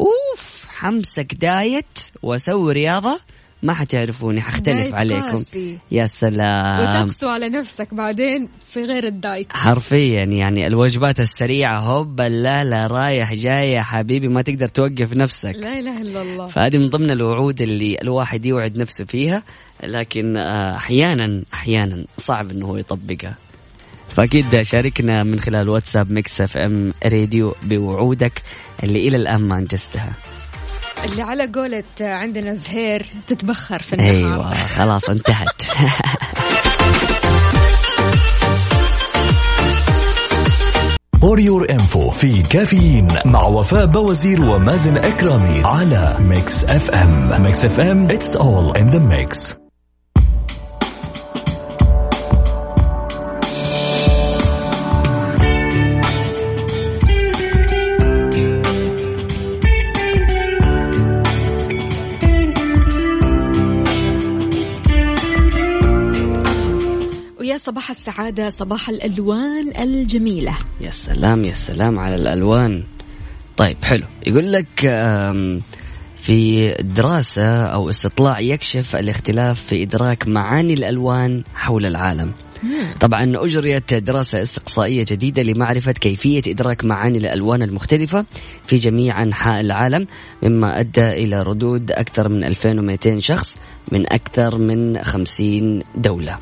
أوف 0.00 0.66
حمسك 0.68 1.34
دايت 1.34 1.98
وأسوي 2.22 2.72
رياضة. 2.72 3.20
ما 3.64 3.74
حتعرفوني 3.74 4.40
حختلف 4.40 4.94
عليكم. 4.94 5.36
قاسي. 5.36 5.78
يا 5.90 6.06
سلام. 6.06 7.04
وتقسو 7.04 7.28
على 7.28 7.48
نفسك 7.48 7.94
بعدين 7.94 8.48
في 8.72 8.84
غير 8.84 9.06
ال 9.06 9.14
diet. 9.14 9.52
حرفيا 9.52 10.24
يعني 10.24 10.66
الوجبات 10.66 11.20
السريعة 11.20 11.78
هوب 11.78 12.20
لا 12.20 12.64
لا 12.64 12.86
رايح 12.86 13.34
جاي 13.34 13.72
يا 13.72 13.82
حبيبي 13.82 14.28
ما 14.28 14.42
تقدر 14.42 14.68
توقف 14.68 15.16
نفسك. 15.16 15.54
لا 15.56 15.78
إله 15.78 16.00
إلا 16.00 16.22
الله. 16.22 16.46
فهذه 16.46 16.78
من 16.78 16.90
ضمن 16.90 17.10
الوعود 17.10 17.60
اللي 17.60 17.98
الواحد 18.02 18.44
يوعد 18.44 18.78
نفسه 18.78 19.04
فيها 19.04 19.42
لكن 19.82 20.36
أحيانا 20.36 21.42
أحيانا 21.54 22.04
صعب 22.18 22.50
إنه 22.50 22.66
هو 22.66 22.76
يطبقها. 22.76 23.34
فأكيد 24.08 24.62
شاركنا 24.62 25.24
من 25.24 25.40
خلال 25.40 25.68
واتساب 25.68 26.12
Mix 26.12 26.40
FM 26.40 26.92
Radio 27.06 27.54
بوعودك 27.62 28.42
اللي 28.82 29.08
إلى 29.08 29.16
الآن 29.16 29.40
ما 29.40 29.58
أنجزتها. 29.58 30.12
اللي 31.04 31.22
على 31.22 31.46
قولة 31.46 31.84
عندنا 32.00 32.54
زهير 32.54 33.06
تتبخر 33.26 33.78
في 33.78 33.92
النهار. 33.92 34.14
أيوه 34.14 34.54
خلاص 34.54 35.08
انتهت. 35.08 35.62
for 41.20 41.40
your 41.40 41.70
info 41.70 42.10
في 42.10 42.42
كافيين 42.42 43.08
مع 43.24 43.42
وفاء 43.42 43.86
بوازير 43.86 44.40
ومازن 44.40 44.96
إكرامي 44.96 45.64
على 45.64 46.16
Mix 46.20 46.64
FM 46.64 47.42
Mix 47.42 47.64
FM 47.64 48.04
it's 48.04 48.36
all 48.36 48.76
in 48.76 48.90
the 48.90 48.98
mix 48.98 49.54
صباح 67.58 67.90
السعادة 67.90 68.50
صباح 68.50 68.88
الألوان 68.88 69.72
الجميلة. 69.78 70.56
يا 70.80 70.90
سلام 70.90 71.44
يا 71.44 71.52
سلام 71.54 71.98
على 71.98 72.14
الألوان. 72.14 72.84
طيب 73.56 73.76
حلو. 73.84 74.06
يقول 74.26 74.52
لك 74.52 74.80
في 76.16 76.74
دراسة 76.80 77.64
أو 77.64 77.90
استطلاع 77.90 78.40
يكشف 78.40 78.96
الاختلاف 78.96 79.62
في 79.62 79.82
إدراك 79.82 80.28
معاني 80.28 80.74
الألوان 80.74 81.44
حول 81.54 81.86
العالم. 81.86 82.32
طبعا 83.00 83.32
أجريت 83.36 83.94
دراسة 83.94 84.42
استقصائية 84.42 85.04
جديدة 85.08 85.42
لمعرفة 85.42 85.92
كيفية 85.92 86.42
إدراك 86.46 86.84
معاني 86.84 87.18
الألوان 87.18 87.62
المختلفة 87.62 88.24
في 88.66 88.76
جميع 88.76 89.22
أنحاء 89.22 89.60
العالم 89.60 90.06
مما 90.42 90.80
أدى 90.80 91.08
إلى 91.08 91.42
ردود 91.42 91.90
أكثر 91.92 92.28
من 92.28 92.44
2200 92.44 93.20
شخص 93.20 93.56
من 93.92 94.12
أكثر 94.12 94.58
من 94.58 95.02
50 95.02 95.82
دولة. 95.96 96.38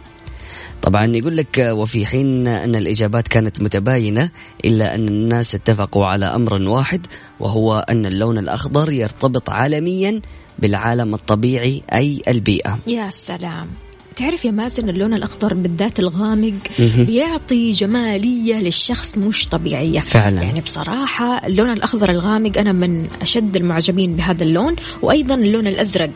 طبعا 0.83 1.07
يقول 1.17 1.37
لك 1.37 1.71
وفي 1.73 2.07
حين 2.07 2.47
أن 2.47 2.75
الإجابات 2.75 3.29
كانت 3.29 3.63
متباينة 3.63 4.31
إلا 4.65 4.95
أن 4.95 5.09
الناس 5.09 5.55
اتفقوا 5.55 6.07
على 6.07 6.27
أمر 6.27 6.55
واحد 6.63 7.07
وهو 7.41 7.79
أن 7.91 8.07
اللون 8.07 8.39
الأخضر 8.39 8.93
يرتبط 8.93 9.51
عالميا 9.51 10.21
بالعالم 10.59 11.15
الطبيعي 11.15 11.83
أي 11.93 12.23
البيئة 12.29 12.79
يا 12.87 13.11
سلام 13.11 13.69
تعرف 14.17 14.45
يا 14.45 14.51
مازن 14.51 14.89
اللون 14.89 15.15
الأخضر 15.15 15.55
بالذات 15.55 15.99
الغامق. 15.99 16.53
بيعطي 16.79 17.71
جمالية 17.71 18.55
للشخص 18.55 19.19
مش 19.19 19.49
طبيعية 19.49 20.01
فعلا. 20.01 20.43
يعني 20.43 20.61
بصراحة 20.61 21.47
اللون 21.47 21.73
الأخضر 21.73 22.11
الغامق 22.11 22.59
أنا 22.59 22.73
من 22.73 23.07
أشد 23.23 23.57
المعجبين 23.57 24.17
بهذا 24.17 24.45
اللون 24.45 24.77
وأيضا 25.03 25.35
اللون 25.35 25.67
الأزرق 25.67 26.11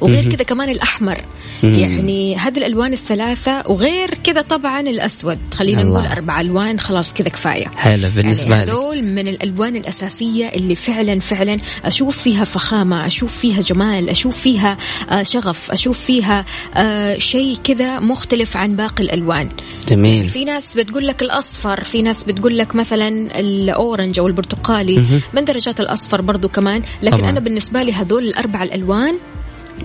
وغير 0.00 0.28
كذا 0.30 0.44
كمان 0.44 0.68
الأحمر. 0.68 1.20
يعني 1.62 2.36
هذه 2.36 2.58
الألوان 2.58 2.92
الثلاثة 2.92 3.62
وغير 3.66 4.14
كذا 4.24 4.42
طبعا 4.42 4.80
الأسود. 4.80 5.38
خلينا 5.54 5.82
الله. 5.82 6.00
نقول 6.00 6.12
أربع 6.12 6.40
ألوان 6.40 6.80
خلاص 6.80 7.12
كذا 7.12 7.28
كفاية. 7.28 7.66
حلو 7.76 8.08
بالنسبة 8.16 8.50
يعني 8.50 8.66
لي 8.66 8.72
هذول 8.72 9.02
من 9.02 9.28
الألوان 9.28 9.76
الأساسية 9.76 10.46
اللي 10.46 10.74
فعلا 10.74 11.20
فعلا 11.20 11.60
أشوف 11.84 12.22
فيها 12.22 12.44
فخامة 12.44 13.06
أشوف 13.06 13.38
فيها 13.38 13.60
جمال 13.60 14.08
أشوف 14.08 14.38
فيها 14.38 14.76
آه، 15.10 15.22
شغف 15.22 15.70
أشوف 15.70 15.98
فيها 15.98 16.44
آه، 16.76 17.18
شيء 17.18 17.58
كذا 17.64 18.00
مختلف 18.00 18.56
عن 18.56 18.76
باقي 18.76 19.04
الألوان. 19.04 19.48
جميل. 19.88 20.28
في 20.28 20.44
ناس 20.44 20.74
بتقول 20.74 21.06
لك 21.06 21.22
الأصفر 21.22 21.84
في 21.84 22.02
ناس 22.02 22.24
بتقول 22.24 22.58
لك 22.58 22.74
مثلا 22.74 23.08
الأورنج 23.40 24.18
أو 24.18 24.26
البرتقالي. 24.26 25.04
من 25.34 25.44
درجات 25.44 25.80
الأصفر 25.80 26.20
برضو 26.20 26.48
كمان؟ 26.48 26.82
لكن 27.02 27.16
طبعاً. 27.16 27.30
أنا 27.30 27.40
بالنسبة 27.40 27.82
لي 27.82 27.92
هذول 27.92 28.24
الأربع 28.24 28.62
الألوان 28.62 29.14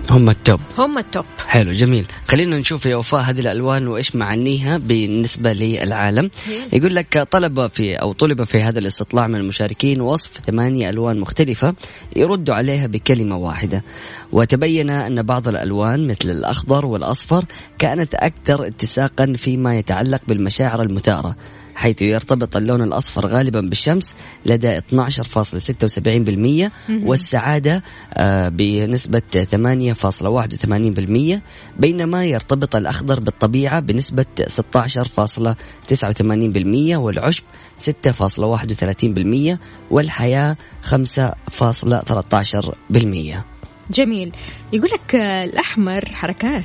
هم 0.09 0.29
ال 0.29 0.35
top. 0.35 0.59
هم 0.77 0.97
ال 0.97 1.03
top. 1.03 1.25
حلو 1.47 1.71
جميل. 1.71 2.05
خلينا 2.27 2.57
نشوف 2.57 2.85
يا 2.85 2.95
وفاء 2.95 3.21
هذه 3.21 3.39
الألوان 3.39 3.87
وإيش 3.87 4.15
معانيها 4.15 4.77
بالنسبة 4.77 5.53
للعالم. 5.53 6.29
يقول 6.73 6.95
لك 6.95 7.27
طلب 7.31 7.67
في 7.67 7.95
أو 7.95 8.13
طلب 8.13 8.43
في 8.43 8.61
هذا 8.61 8.79
الاستطلاع 8.79 9.27
من 9.27 9.35
المشاركين 9.35 10.01
وصف 10.01 10.31
ثمانية 10.45 10.89
ألوان 10.89 11.19
مختلفة 11.19 11.73
يردوا 12.15 12.55
عليها 12.55 12.87
بكلمة 12.87 13.37
واحدة. 13.37 13.83
وتبين 14.31 14.89
أن 14.89 15.23
بعض 15.23 15.47
الألوان 15.47 16.07
مثل 16.07 16.29
الأخضر 16.29 16.85
والأصفر 16.85 17.45
كانت 17.79 18.15
أكثر 18.15 18.67
اتساقا 18.67 19.33
فيما 19.37 19.77
يتعلق 19.77 20.21
بالمشاعر 20.27 20.81
المثارة. 20.81 21.35
حيث 21.77 22.01
يرتبط 22.01 22.55
اللون 22.55 22.81
الأصفر 22.81 23.27
غالبا 23.27 23.61
بالشمس 23.61 24.13
لدى 24.45 24.79
12.76% 24.79 26.71
والسعادة 26.89 27.83
آه، 28.13 28.49
بنسبة 28.49 29.21
8.81% 29.33 31.41
بينما 31.79 32.25
يرتبط 32.25 32.75
الأخضر 32.75 33.19
بالطبيعة 33.19 33.79
بنسبة 33.79 34.25
16.89% 34.47 36.95
والعشب 36.95 37.43
6.31% 37.79 39.57
والحياة 39.91 40.57
5.13% 40.83 43.56
جميل. 43.91 44.31
يقول 44.73 44.89
لك 44.93 45.15
الأحمر 45.15 46.05
حركات. 46.05 46.63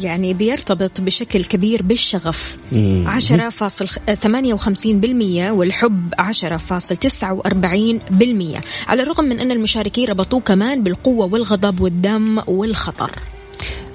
يعني 0.00 0.34
بيرتبط 0.34 1.00
بشكل 1.00 1.44
كبير 1.44 1.82
بالشغف. 1.82 2.56
مم. 2.72 3.04
10.58% 3.08 5.50
والحب 5.50 6.14
10.49% 6.18 8.62
على 8.88 9.02
الرغم 9.02 9.24
من 9.24 9.40
أن 9.40 9.50
المشاركين 9.50 10.08
ربطوه 10.08 10.40
كمان 10.40 10.82
بالقوة 10.82 11.26
والغضب 11.32 11.80
والدم 11.80 12.42
والخطر. 12.46 13.10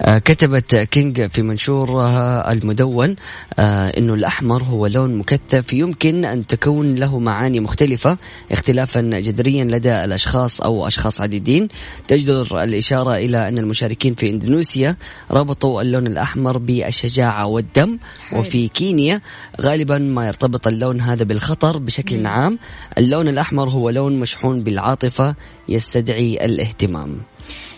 كتبت 0.05 0.75
كينج 0.75 1.25
في 1.25 1.41
منشورها 1.41 2.51
المدون 2.51 3.15
آه، 3.59 3.87
إنه 3.87 4.13
الأحمر 4.13 4.63
هو 4.63 4.87
لون 4.87 5.15
مكثف 5.15 5.73
يمكن 5.73 6.25
أن 6.25 6.47
تكون 6.47 6.95
له 6.95 7.19
معاني 7.19 7.59
مختلفة 7.59 8.17
اختلافا 8.51 9.01
جذريا 9.01 9.63
لدى 9.63 10.03
الأشخاص 10.03 10.61
أو 10.61 10.87
أشخاص 10.87 11.21
عديدين. 11.21 11.67
تجدر 12.07 12.63
الإشارة 12.63 13.17
إلى 13.17 13.47
أن 13.47 13.57
المشاركين 13.57 14.15
في 14.15 14.29
إندونيسيا 14.29 14.95
ربطوا 15.31 15.81
اللون 15.81 16.07
الأحمر 16.07 16.57
بالشجاعة 16.57 17.45
والدم 17.45 17.97
حلو. 18.29 18.39
وفي 18.39 18.67
كينيا 18.67 19.21
غالبا 19.61 19.97
ما 19.97 20.27
يرتبط 20.27 20.67
اللون 20.67 21.01
هذا 21.01 21.23
بالخطر 21.23 21.77
بشكل 21.77 22.27
عام. 22.27 22.59
اللون 22.97 23.27
الأحمر 23.27 23.69
هو 23.69 23.89
لون 23.89 24.19
مشحون 24.19 24.63
بالعاطفة 24.63 25.35
يستدعي 25.69 26.45
الاهتمام. 26.45 27.17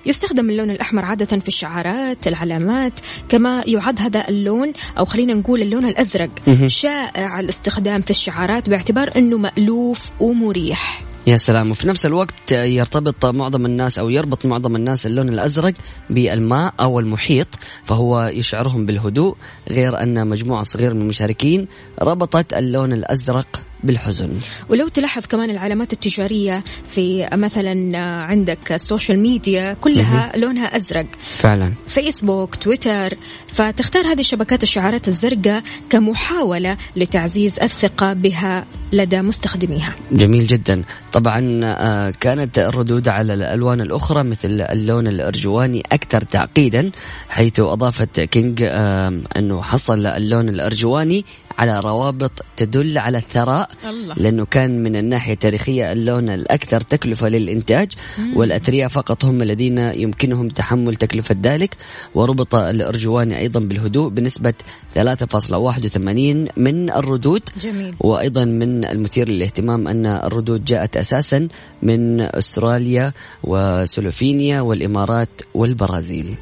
يستخدم 0.06 0.50
اللون 0.50 0.72
الأحمر 0.72 1.06
عادة 1.06 1.40
في 1.40 1.48
الشعارات 1.48 2.28
العلامات 2.28 2.94
كما 3.30 3.64
يعد 3.68 4.00
هذا 4.00 4.28
اللون 4.30 4.74
أو 4.98 5.06
خلينا 5.06 5.34
نقول 5.34 5.62
اللون 5.62 5.86
الأزرق 5.86 6.30
شائع 6.68 7.40
الاستخدام 7.40 8.02
في 8.02 8.10
الشعارات 8.10 8.70
باعتبار 8.70 9.12
أنه 9.16 9.38
مألوف 9.38 10.06
ومريح. 10.20 11.04
يا 11.28 11.38
سلام. 11.38 11.72
وفي 11.72 11.88
نفس 11.88 12.06
الوقت 12.06 12.52
يرتبط 12.52 13.26
معظم 13.26 13.66
الناس 13.66 14.00
أو 14.00 14.10
يربط 14.10 14.46
معظم 14.46 14.76
الناس 14.76 15.06
اللون 15.06 15.30
الأزرق 15.30 15.74
بالماء 16.10 16.74
أو 16.80 17.00
المحيط 17.00 17.48
فهو 17.84 18.32
يشعرهم 18.34 18.86
بالهدوء 18.86 19.36
غير 19.70 20.04
أن 20.04 20.28
مجموعة 20.28 20.64
صغيرة 20.64 20.94
من 20.94 21.02
المشاركين 21.02 21.68
ربطت 22.02 22.54
اللون 22.54 22.94
الأزرق 22.94 23.64
بالحزن. 23.84 24.30
ولو 24.70 24.88
تلاحظ 24.88 25.26
كمان 25.26 25.50
العلامات 25.50 25.94
التجارية 25.94 26.64
في 26.90 27.30
مثلا 27.34 27.98
عندك 28.00 28.72
ال 28.72 28.78
social 28.78 29.20
media 29.20 29.74
كلها 29.82 30.32
لونها 30.36 30.76
أزرق. 30.76 31.06
فعلا. 31.32 31.74
فيسبوك 31.88 32.56
تويتر 32.56 33.18
فتختار 33.48 34.14
هذه 34.14 34.20
الشبكات 34.20 34.64
الشعارات 34.64 35.08
الزرقاء 35.08 35.64
كمحاولة 35.90 36.78
لتعزيز 36.96 37.60
الثقة 37.60 38.14
بها 38.14 38.66
لدى 38.94 39.22
مستخدميها. 39.22 39.94
جميل 40.12 40.48
جدا. 40.48 40.82
طبعا 41.12 41.60
آه، 41.64 42.14
كانت 42.20 42.60
الردود 42.60 43.08
على 43.08 43.34
الألوان 43.34 43.82
الأخرى 43.82 44.24
مثل 44.24 44.62
اللون 44.62 45.08
الأرجواني 45.08 45.84
أكثر 45.92 46.22
تعقيدا 46.22 46.92
حيث 47.30 47.60
أضافت 47.60 48.20
كينج 48.20 48.64
آه، 48.64 49.22
أنه 49.38 49.62
حصل 49.62 50.06
اللون 50.06 50.50
الأرجواني 50.50 51.26
على 51.60 51.80
روابط 51.80 52.32
تدل 52.58 52.98
على 52.98 53.18
الثراء 53.18 53.70
الله. 53.90 54.16
لأنه 54.16 54.46
كان 54.46 54.84
من 54.84 54.96
الناحية 54.96 55.34
التاريخية 55.34 55.92
اللون 55.92 56.30
الأكثر 56.30 56.82
تكلفة 56.82 57.28
للإنتاج 57.28 57.92
والأثرياء 58.36 58.90
فقط 58.90 59.26
هم 59.26 59.42
الذين 59.42 59.78
يمكنهم 59.78 60.50
تحمل 60.50 60.96
تكلفة 60.96 61.36
ذلك 61.44 61.78
وربط 62.16 62.56
الارجواني 62.56 63.40
أيضا 63.40 63.60
بالهدوء 63.60 64.10
بنسبة 64.10 64.54
3.81 64.96 66.48
من 66.58 66.90
الردود 66.90 67.44
جميل. 67.60 67.96
وأيضا 68.00 68.46
من 68.46 68.86
المثير 68.86 69.30
للاهتمام 69.30 69.88
أن 69.88 70.06
الردود 70.06 70.66
جاءت 70.66 70.98
أساسا 70.98 71.48
من 71.84 72.22
أستراليا 72.22 73.14
وسلوفينيا 73.44 74.62
والإمارات 74.62 75.30
والبرازيل. 75.54 76.36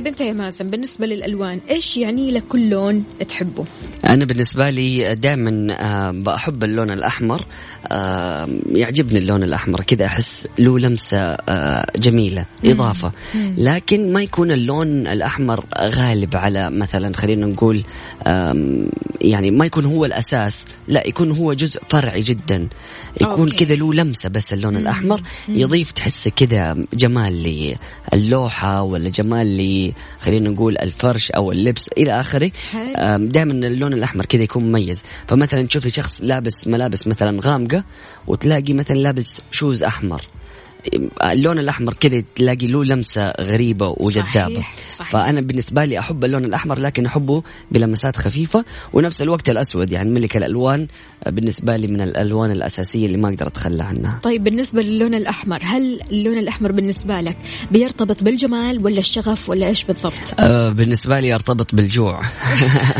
طيب 0.00 0.06
أنت 0.06 0.20
يا 0.20 0.32
مازن 0.32 0.66
بالنسبة 0.66 1.06
للألوان 1.06 1.60
إيش 1.70 1.96
يعني 1.96 2.30
لك 2.30 2.42
كل 2.48 2.70
لون 2.70 3.04
تحبه؟ 3.28 3.64
أنا 4.06 4.24
بالنسبة 4.24 4.70
لي 4.70 5.14
دائما 5.14 6.10
بحب 6.10 6.64
اللون 6.64 6.90
الأحمر 6.90 7.44
آه، 7.86 8.48
يعجبني 8.72 9.18
اللون 9.18 9.42
الأحمر 9.42 9.80
كذا 9.80 10.06
أحس 10.06 10.48
له 10.58 10.78
لمسة 10.78 11.18
آه، 11.18 11.86
جميلة 11.96 12.44
إضافة. 12.64 13.12
لكن 13.58 14.12
ما 14.12 14.22
يكون 14.22 14.50
اللون 14.50 15.06
الأحمر 15.06 15.64
غالب 15.80 16.36
على 16.36 16.70
مثلا 16.70 17.16
خلينا 17.16 17.46
نقول 17.46 17.82
يعني 19.20 19.50
ما 19.50 19.66
يكون 19.66 19.84
هو 19.84 20.04
الأساس 20.04 20.64
لا 20.88 21.06
يكون 21.06 21.30
هو 21.30 21.52
جزء 21.52 21.80
فرعي 21.88 22.22
جدا. 22.22 22.68
يكون. 23.20 23.50
كذا 23.50 23.74
له 23.74 23.94
لمسة 23.94 24.28
بس 24.28 24.52
اللون 24.52 24.76
الأحمر 24.76 25.20
يضيف 25.48 25.92
تحس 25.92 26.28
كذا 26.28 26.76
جمال 26.94 27.66
للوحة 28.12 28.82
ولا 28.82 29.08
جمال 29.08 29.56
ل 29.56 29.89
خلينا 30.20 30.50
نقول 30.50 30.78
الفرش 30.78 31.30
أو 31.30 31.52
اللبس 31.52 31.88
إلى 31.98 32.20
آخره. 32.20 32.50
دائما 33.18 33.52
اللون 33.52 33.92
الأحمر 33.92 34.26
كذا 34.26 34.42
يكون 34.42 34.64
مميز. 34.64 35.02
فمثلا 35.26 35.66
تشوفي 35.66 35.90
شخص 35.90 36.20
لابس 36.22 36.68
ملابس 36.68 37.06
مثلا 37.06 37.40
غامقة 37.42 37.84
وتلاقي 38.26 38.72
مثلا 38.72 38.96
لابس 38.96 39.40
شوز 39.50 39.82
أحمر. 39.82 40.22
اللون 41.22 41.58
الأحمر 41.58 41.94
كذا 41.94 42.22
تلاقي 42.36 42.66
له 42.66 42.84
لمسة 42.84 43.32
غريبة 43.40 43.94
وجذابة. 43.96 44.54
صحيح، 44.54 44.74
صحيح. 44.98 45.10
فأنا 45.10 45.40
بالنسبة 45.40 45.84
لي 45.84 45.98
أحب 45.98 46.24
اللون 46.24 46.44
الأحمر 46.44 46.78
لكن 46.78 47.06
أحبه 47.06 47.42
بلمسات 47.70 48.16
خفيفة 48.16 48.64
ونفس 48.92 49.22
الوقت 49.22 49.50
الأسود 49.50 49.92
يعني 49.92 50.10
ملك 50.10 50.36
الألوان 50.36 50.86
بالنسبة 51.26 51.76
لي 51.76 51.86
من 51.86 52.00
الألوان 52.00 52.50
الأساسية 52.50 53.06
اللي 53.06 53.18
ما 53.18 53.28
أقدر 53.28 53.46
أتخلى 53.46 53.82
عنها. 53.82 54.18
طيب 54.22 54.44
بالنسبة 54.44 54.82
للون 54.82 55.14
الأحمر 55.14 55.58
هل 55.62 56.00
اللون 56.12 56.38
الأحمر 56.38 56.72
بالنسبة 56.72 57.20
لك 57.20 57.36
بيرتبط 57.70 58.22
بالجمال 58.22 58.84
ولا 58.84 58.98
الشغف 58.98 59.48
ولا 59.48 59.66
إيش 59.66 59.84
بالضبط؟ 59.84 60.12
آه، 60.38 60.68
بالنسبة 60.68 61.20
لي 61.20 61.28
يرتبط 61.28 61.74
بالجوع. 61.74 62.20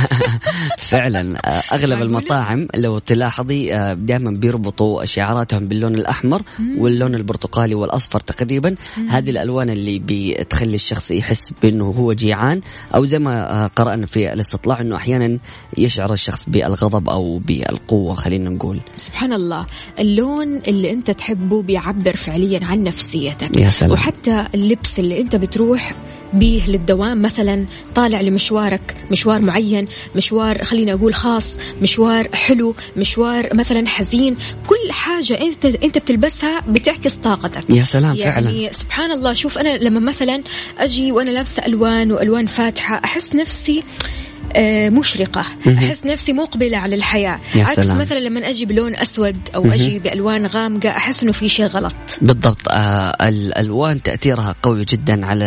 فعلا 0.90 1.38
آه، 1.44 1.62
أغلب 1.74 1.90
معقولة؟ 1.90 2.02
المطاعم 2.02 2.66
لو 2.74 2.98
تلاحظي 2.98 3.74
آه، 3.74 3.94
دائما 3.94 4.30
بيربطوا 4.30 5.04
شعاراتهم 5.04 5.68
باللون 5.68 5.94
الأحمر 5.94 6.42
واللون 6.78 7.14
البرتقالي 7.14 7.69
والأصفر 7.74 8.20
تقريبا. 8.20 8.74
هذه 9.08 9.30
الألوان 9.30 9.70
اللي 9.70 10.02
بتخلي 10.06 10.74
الشخص 10.74 11.10
يحس 11.10 11.52
بأنه 11.62 11.84
هو 11.84 12.12
جيعان 12.12 12.60
أو 12.94 13.04
زي 13.04 13.18
ما 13.18 13.66
قرأنا 13.66 14.06
في 14.06 14.32
الاستطلاع 14.32 14.80
أنه 14.80 14.96
أحيانا 14.96 15.38
يشعر 15.78 16.12
الشخص 16.12 16.48
بالغضب 16.48 17.08
أو 17.08 17.38
بالقوة 17.38 18.14
خلينا 18.14 18.50
نقول. 18.50 18.80
سبحان 18.96 19.32
الله. 19.32 19.66
اللون 19.98 20.62
اللي 20.68 20.90
أنت 20.90 21.10
تحبه 21.10 21.62
بيعبر 21.62 22.16
فعليا 22.16 22.64
عن 22.64 22.82
نفسيتك. 22.82 23.60
يا 23.60 23.70
سلام. 23.70 23.92
وحتى 23.92 24.46
اللبس 24.54 24.98
اللي 24.98 25.20
أنت 25.20 25.36
بتروح 25.36 25.94
بيه 26.32 26.66
للدوام 26.66 27.22
مثلا 27.22 27.64
طالع 27.94 28.20
لمشوارك 28.20 28.96
مشوار 29.10 29.40
معين 29.40 29.88
مشوار 30.16 30.64
خلينا 30.64 30.92
أقول 30.92 31.14
خاص 31.14 31.58
مشوار 31.82 32.28
حلو 32.34 32.74
مشوار 32.96 33.54
مثلا 33.54 33.88
حزين 33.88 34.36
كل 34.66 34.92
حاجة 34.92 35.40
أنت 35.40 35.64
أنت 35.64 35.98
بتلبسها 35.98 36.60
بتعكس 36.68 37.14
طاقتك. 37.14 37.70
يا 37.70 37.84
سلام 37.84 38.16
يعني 38.16 38.50
فعلا. 38.60 38.72
سبحان 38.72 39.10
الله 39.12 39.32
شوف 39.32 39.58
أنا 39.58 39.76
لما 39.76 40.00
مثلا 40.00 40.42
أجي 40.78 41.12
وأنا 41.12 41.30
لابسة 41.30 41.66
ألوان 41.66 42.12
وألوان 42.12 42.46
فاتحة 42.46 43.00
أحس 43.04 43.34
نفسي 43.34 43.82
مشرقة. 44.90 45.44
أحس 45.66 46.06
نفسي 46.06 46.32
مقبلة 46.32 46.78
على 46.78 46.96
الحياة. 46.96 47.40
يا 47.54 47.64
عكس 47.64 47.76
سلام. 47.76 47.98
مثلا 47.98 48.18
لما 48.18 48.48
أجي 48.48 48.66
بلون 48.66 48.96
أسود 48.96 49.36
أو 49.54 49.72
أجي 49.72 49.98
بألوان 49.98 50.46
غامقة 50.46 50.88
أحس 50.88 51.22
إنه 51.22 51.32
في 51.32 51.48
شيء 51.48 51.66
غلط. 51.66 51.94
بالضبط. 52.22 52.68
آه 52.68 53.28
الألوان 53.28 54.02
تأثيرها 54.02 54.54
قوي 54.62 54.84
جدا 54.84 55.26
على 55.26 55.44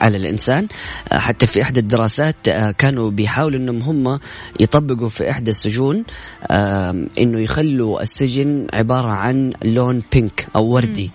على 0.00 0.16
الإنسان. 0.16 0.66
آه 1.12 1.18
حتى 1.18 1.46
في 1.46 1.62
إحدى 1.62 1.80
الدراسات 1.80 2.48
آه 2.48 2.70
كانوا 2.70 3.10
بيحاولوا 3.10 3.58
إنهم 3.58 3.82
هم 3.82 4.20
يطبقوا 4.60 5.08
في 5.08 5.30
إحدى 5.30 5.50
السجون 5.50 6.04
آه 6.46 7.06
إنه 7.18 7.40
يخلوا 7.40 8.02
السجن 8.02 8.66
عبارة 8.72 9.08
عن 9.08 9.52
لون 9.64 10.02
بينك 10.12 10.46
أو 10.56 10.66
وردي. 10.66 11.10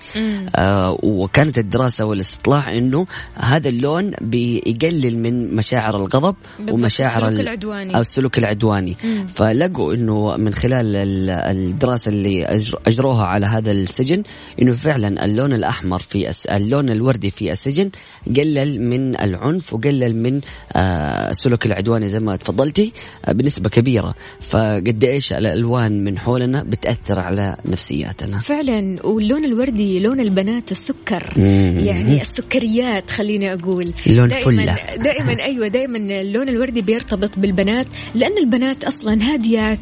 آه 0.56 0.98
وكانت 1.04 1.58
الدراسة 1.58 2.06
والاستطلاع 2.06 2.78
إنه 2.78 3.06
هذا 3.36 3.70
اللون 3.70 4.12
بيقلل 4.22 5.18
من 5.18 5.56
مشاعر 5.56 5.96
الغضب 5.96 6.36
بالضبط، 6.60 6.76
ومشاعر 7.08 7.28
السلوك 7.28 7.40
ال- 7.40 7.48
العدواني. 7.48 7.96
أو 7.96 8.02
السلوك 8.02 8.38
العدواني. 8.38 8.96
فلقوا 9.36 9.94
إنه 9.94 10.38
من 10.38 10.54
خلال 10.54 10.96
ال- 10.96 11.30
الدراسة 11.30 12.10
اللي 12.10 12.48
أجر- 12.48 12.76
أجروها 12.88 13.26
على 13.26 13.46
هذا 13.46 13.72
السجن 13.72 14.24
إنه 14.62 14.74
فعلا 14.74 15.26
اللون 15.26 15.54
الأحمر 15.54 16.00
في 16.00 16.32
اللون 16.56 16.90
الوردي 16.90 17.32
في 17.32 17.52
السجن 17.52 17.90
قلل 18.38 18.82
من 18.82 19.20
العنف 19.22 19.74
وقلل 19.74 20.16
من 20.16 20.42
آه، 20.74 21.32
السلوك 21.32 21.66
العدواني 21.66 22.08
زي 22.08 22.20
ما 22.20 22.36
تفضلتي 22.36 22.92
آه، 23.26 23.32
بنسبة 23.32 23.70
كبيرة. 23.70 24.16
فقد 24.42 25.04
إيش 25.04 25.34
الألوان 25.34 26.04
من 26.04 26.18
حولنا 26.20 26.64
بتأثر 26.64 27.20
على 27.20 27.56
نفسياتنا. 27.66 28.40
فعلا 28.40 29.06
واللون 29.06 29.46
الوردي 29.46 30.00
لون 30.00 30.20
البنات 30.20 30.72
السكر. 30.72 31.34
مم. 31.38 31.80
يعني 31.84 32.22
السكريات 32.22 33.12
خليني 33.12 33.54
أقول. 33.54 33.94
لون 34.08 34.28
دائما 34.30 34.44
فلة. 34.44 34.78
دائما 35.04 35.44
أيوة 35.44 35.68
دائما 35.68 35.98
اللون 36.22 36.50
الوردي 36.50 36.82
بيرتبط 36.98 37.40
بالبنات 37.40 37.88
لأن 38.16 38.38
البنات 38.38 38.84
أصلا 38.84 39.34
هاديات 39.34 39.80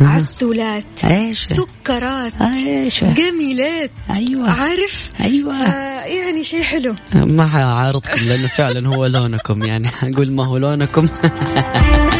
عسولات 0.00 0.84
إيش 1.04 1.44
سكرات 1.44 2.32
إيش 2.40 3.04
جميلات 3.04 3.90
أيوة. 4.14 4.50
عارف؟ 4.50 5.10
أيوه. 5.20 5.54
آه 5.54 6.04
يعني 6.04 6.44
شيء 6.44 6.62
حلو. 6.62 6.94
ما 7.14 7.48
حعارضكم 7.48 8.24
لأنه 8.28 8.46
فعلا 8.46 8.88
هو 8.88 9.06
لونكم 9.06 9.64
يعني 9.64 9.88
أقول 10.02 10.32
ما 10.32 10.46
هو 10.46 10.56
لونكم. 10.56 11.08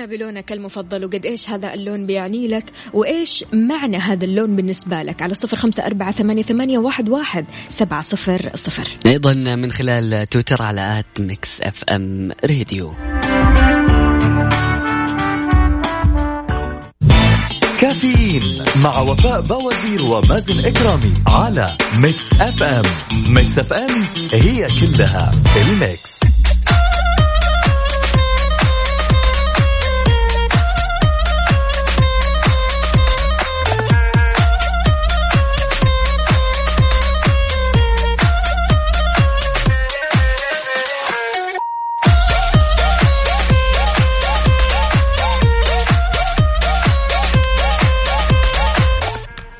شاركنا 0.00 0.16
بلونك 0.16 0.52
المفضل 0.52 1.04
وقد 1.04 1.26
إيش 1.26 1.50
هذا 1.50 1.74
اللون 1.74 2.06
بيعني 2.06 2.48
لك 2.48 2.64
وإيش 2.92 3.44
معنى 3.52 3.96
هذا 3.96 4.24
اللون 4.24 4.56
بالنسبة 4.56 5.02
لك؟ 5.02 5.22
على 5.22 5.34
صفر 5.34 5.56
خمسة 5.56 5.86
أربعة 5.86 6.12
ثمانية, 6.12 6.42
ثمانية 6.42 6.78
واحد, 6.78 7.08
واحد 7.08 7.44
سبعة 7.68 8.02
صفر 8.02 8.50
صفر. 8.54 8.88
أيضا 9.06 9.34
من 9.34 9.70
خلال 9.70 10.26
تويتر 10.26 10.62
على 10.62 10.98
at 10.98 11.20
Mix 11.20 11.60
FM 11.60 12.30
Radio. 12.44 12.92
كافيين 17.80 18.64
مع 18.76 19.00
وفاء 19.00 19.40
باوزير 19.40 20.02
ومازن 20.02 20.64
إكرامي 20.64 21.12
على 21.26 21.76
Mix 21.96 22.40
FM. 22.40 22.84
Mix 23.34 23.58
FM 23.58 24.04
هي 24.32 24.66
كلها 24.80 25.30
ال 25.56 25.69
mix. 25.69 26.20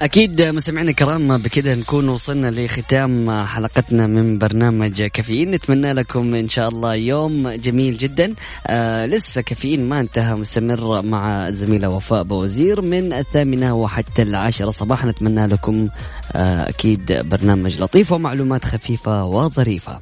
أكيد 0.03 0.43
مستمعينا 0.43 0.91
الكرام 0.91 1.39
بكذا 1.39 1.75
نكون 1.75 2.09
وصلنا 2.09 2.51
لختام 2.51 3.45
حلقتنا 3.45 4.07
من 4.07 4.39
برنامج 4.39 5.03
كافيين. 5.03 5.51
نتمنى 5.51 5.93
لكم 5.93 6.35
إن 6.35 6.49
شاء 6.49 6.69
الله 6.69 6.95
يوم 6.95 7.51
جميل 7.51 7.99
جدا. 7.99 8.35
آه 8.67 9.07
لسه 9.07 9.41
كافيين 9.41 9.89
ما 9.89 10.01
انتهى 10.01 10.35
مستمر 10.35 11.03
مع 11.03 11.49
الزميلة 11.49 11.89
وفاء 11.89 12.23
بوزير 12.23 12.83
من 12.83 13.13
الثامنة 13.13 13.75
وحتى 13.75 14.23
العاشرة 14.23 14.71
صباحا. 14.71 15.09
نتمنى 15.09 15.47
لكم 15.47 15.89
آه 16.33 16.69
أكيد 16.69 17.13
برنامج 17.13 17.83
لطيف 17.83 18.13
ومعلومات 18.13 18.65
خفيفة 18.65 19.25
وظريفة. 19.25 20.01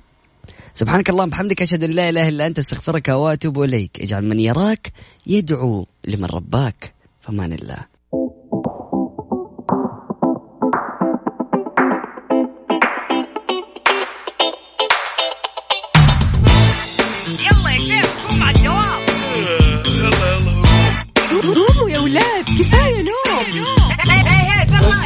سبحانك 0.74 1.10
اللهم 1.10 1.28
بحمدك 1.28 1.62
أشهد 1.62 1.84
أن 1.84 1.90
لا 1.90 2.08
إله 2.08 2.28
إلا 2.28 2.46
أنت 2.46 2.58
أستغفرك 2.58 3.08
وأتوب 3.08 3.62
إليك. 3.62 4.00
اجعل 4.00 4.24
من 4.24 4.40
يراك 4.40 4.92
يدعو 5.26 5.86
لمن 6.04 6.24
رباك. 6.24 6.94
فمان 7.20 7.52
الله. 7.52 7.97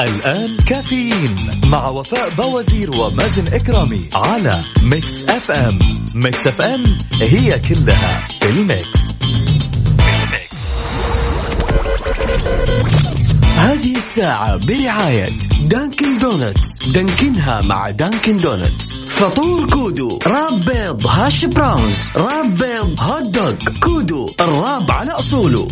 الآن 0.00 0.56
كافيين 0.56 1.36
مع 1.66 1.88
وفاء 1.88 2.30
باوزير 2.38 2.90
ومازن 2.90 3.46
إكرامي 3.46 4.00
على 4.14 4.64
Mix 4.82 5.24
FM. 5.24 5.78
Mix 6.14 6.46
FM 6.46 6.84
هي 7.20 7.58
كلها 7.58 8.28
في 8.40 8.50
ال 8.50 8.64
mix. 8.64 9.18
هذه 13.56 13.96
الساعة 13.96 14.56
برعاية 14.56 15.28
Dunkin' 15.62 16.18
Donuts. 16.18 16.78
دانكنها 16.88 17.62
مع 17.62 17.90
Dunkin' 17.90 18.36
Donuts. 18.36 18.92
فطور 19.08 19.70
Kudu 19.70 20.18
wrap 20.26 20.64
بيض 20.64 21.06
hash 21.06 21.44
browns 21.44 22.10
wrap 22.16 22.54
بيض 22.54 22.96
hot 22.98 23.22
dog 23.22 23.52
Kudu 23.82 24.30
ال 24.40 24.50
wrap 24.50 24.90
على 24.90 25.10
أصوله. 25.10 25.68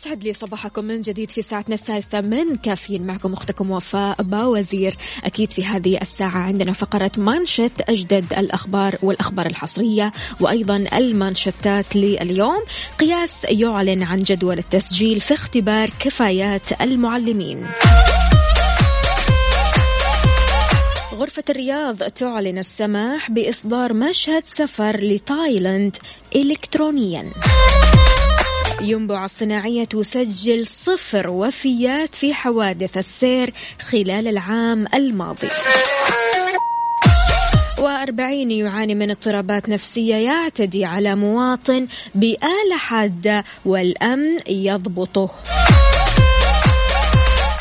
يسعد 0.00 0.24
لي 0.24 0.32
صباحكم 0.32 0.84
من 0.84 1.00
جديد 1.00 1.30
في 1.30 1.42
ساعتنا 1.42 1.74
الثالثة 1.74 2.20
من 2.20 2.56
كافيين. 2.56 3.06
معكم 3.06 3.32
أختكم 3.32 3.70
وفاء 3.70 4.22
باوزير. 4.22 4.96
أكيد 5.24 5.52
في 5.52 5.64
هذه 5.64 5.98
الساعة 6.02 6.38
عندنا 6.38 6.72
فقرة 6.72 7.10
مانشت 7.18 7.72
أجدد 7.88 8.32
الأخبار 8.32 8.94
والأخبار 9.02 9.46
الحصرية 9.46 10.12
وأيضا 10.40 10.76
المانشتات 10.76 11.96
لليوم. 11.96 12.62
قياس 12.98 13.44
يعلن 13.44 14.02
عن 14.02 14.22
جدول 14.22 14.58
التسجيل 14.58 15.20
في 15.20 15.34
اختبار 15.34 15.90
كفايات 16.00 16.80
المعلمين. 16.80 17.66
غرفة 21.14 21.44
الرياض 21.50 21.96
تعلن 21.96 22.58
السماح 22.58 23.30
بإصدار 23.30 23.92
مشهد 23.92 24.46
سفر 24.46 24.96
لتايلاند 24.96 25.96
إلكترونياً. 26.36 27.24
ينبع 28.82 29.24
الصناعية 29.24 29.84
تسجل 29.84 30.66
صفر 30.66 31.30
وفيات 31.30 32.14
في 32.14 32.34
حوادث 32.34 32.96
السير 32.96 33.52
خلال 33.80 34.28
العام 34.28 34.86
الماضي. 34.94 35.48
وأربعين 37.78 38.50
يعاني 38.50 38.94
من 38.94 39.10
اضطرابات 39.10 39.68
نفسية 39.68 40.14
يعتدي 40.14 40.84
على 40.84 41.14
مواطن 41.14 41.86
بآلة 42.14 42.76
حادة 42.76 43.44
والأمن 43.64 44.38
يضبطه. 44.48 45.30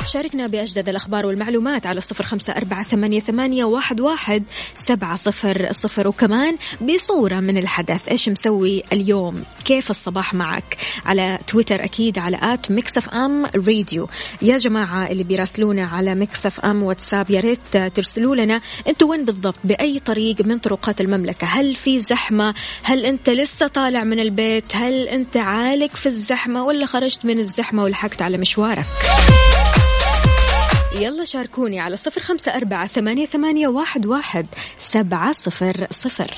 شاركنا 0.10 0.48
بأجدد 0.48 0.90
الأخبار 0.90 1.26
والمعلومات 1.26 1.86
على 1.88 2.02
صفر 2.02 2.24
خمسة 2.24 2.54
أربعة 2.54 2.84
ثمانية, 2.84 3.20
ثمانية 3.20 3.64
واحد, 3.64 4.02
واحد 4.02 4.44
سبعة 4.76 5.16
صفر 5.16 5.72
صفر. 5.72 6.08
وكمان 6.08 6.58
بصورة 6.82 7.36
من 7.40 7.58
الحدث 7.58 8.08
إيش 8.08 8.30
مسوي 8.30 8.84
اليوم؟ 8.94 9.44
كيف 9.66 9.90
الصباح 9.90 10.34
معك؟ 10.34 10.78
على 11.06 11.40
تويتر 11.48 11.84
أكيد 11.84 12.20
على 12.20 12.40
at 12.42 12.72
Mix 12.72 13.10
FM 13.10 13.46
Radio 13.46 14.10
يا 14.42 14.58
جماعة 14.58 15.08
اللي 15.08 15.24
بيراسلونا 15.24 15.86
على 15.86 16.16
Mix 16.16 16.60
FM 16.60 16.84
واتساب 16.84 17.32
يا 17.32 17.40
ريت 17.40 17.78
ترسلوا 17.96 18.36
لنا 18.36 18.62
أنتوا 18.88 19.10
وين 19.10 19.26
بالضبط؟ 19.26 19.56
بأي 19.64 20.00
طريق 20.00 20.46
من 20.46 20.58
طرقات 20.58 21.02
المملكة؟ 21.02 21.48
هل 21.48 21.76
في 21.76 22.00
زحمة؟ 22.00 22.54
هل 22.84 23.06
أنت 23.06 23.30
لسه 23.30 23.68
طالع 23.68 24.04
من 24.04 24.20
البيت؟ 24.20 24.76
هل 24.76 25.08
أنت 25.08 25.38
عالق 25.38 25.96
في 25.96 26.06
الزحمة؟ 26.06 26.64
ولا 26.64 26.86
خرجت 26.86 27.26
من 27.26 27.40
الزحمة 27.40 27.84
ولحقت 27.84 28.22
على 28.22 28.38
مشوارك؟ 28.38 28.86
يلا 30.98 31.24
شاركوني 31.24 31.80
على 31.80 31.98
صفر 31.98 32.22
خمسة 32.22 32.56
أربعة 32.56 32.88
ثمانية, 32.88 33.26
ثمانية 33.26 33.68
واحد, 33.68 34.06
واحد 34.06 34.46
سبعة 34.80 35.32
صفر 35.32 35.88
صفر. 35.92 36.32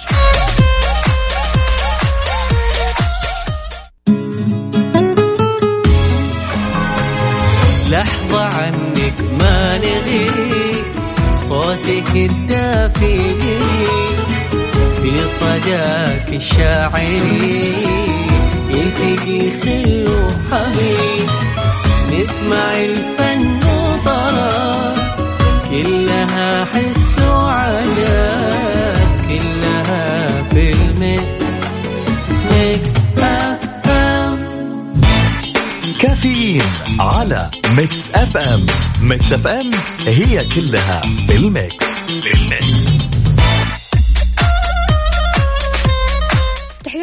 لحظة 7.92 8.44
عنك 8.44 9.22
ما 9.40 9.78
نغي 9.78 10.32
صوتك 11.34 12.16
الدافي 12.16 13.18
في 15.02 15.26
صداك 15.26 16.30
الشاعري 16.30 17.76
يلتقي 18.70 19.52
خل 19.52 20.06
وحبيب 20.10 21.30
نسمع 22.20 22.76
الفن 22.76 23.61
كلها 25.70 26.66
حس 26.66 27.20
وعجب 27.22 29.08
كلها 29.28 30.44
في 30.50 30.72
ال 30.74 30.92
mix 30.92 31.46
Mix 32.52 32.92
F 33.18 33.90
M. 33.90 34.38
كافيين 36.00 36.64
على 37.00 37.52
Mix 37.78 38.12
FM. 38.12 38.66
Mix 39.02 39.34
FM 39.34 39.72
هي 40.08 40.46
كلها 40.46 41.02
في 41.28 41.36
ال 41.36 41.46
mix, 41.46 41.86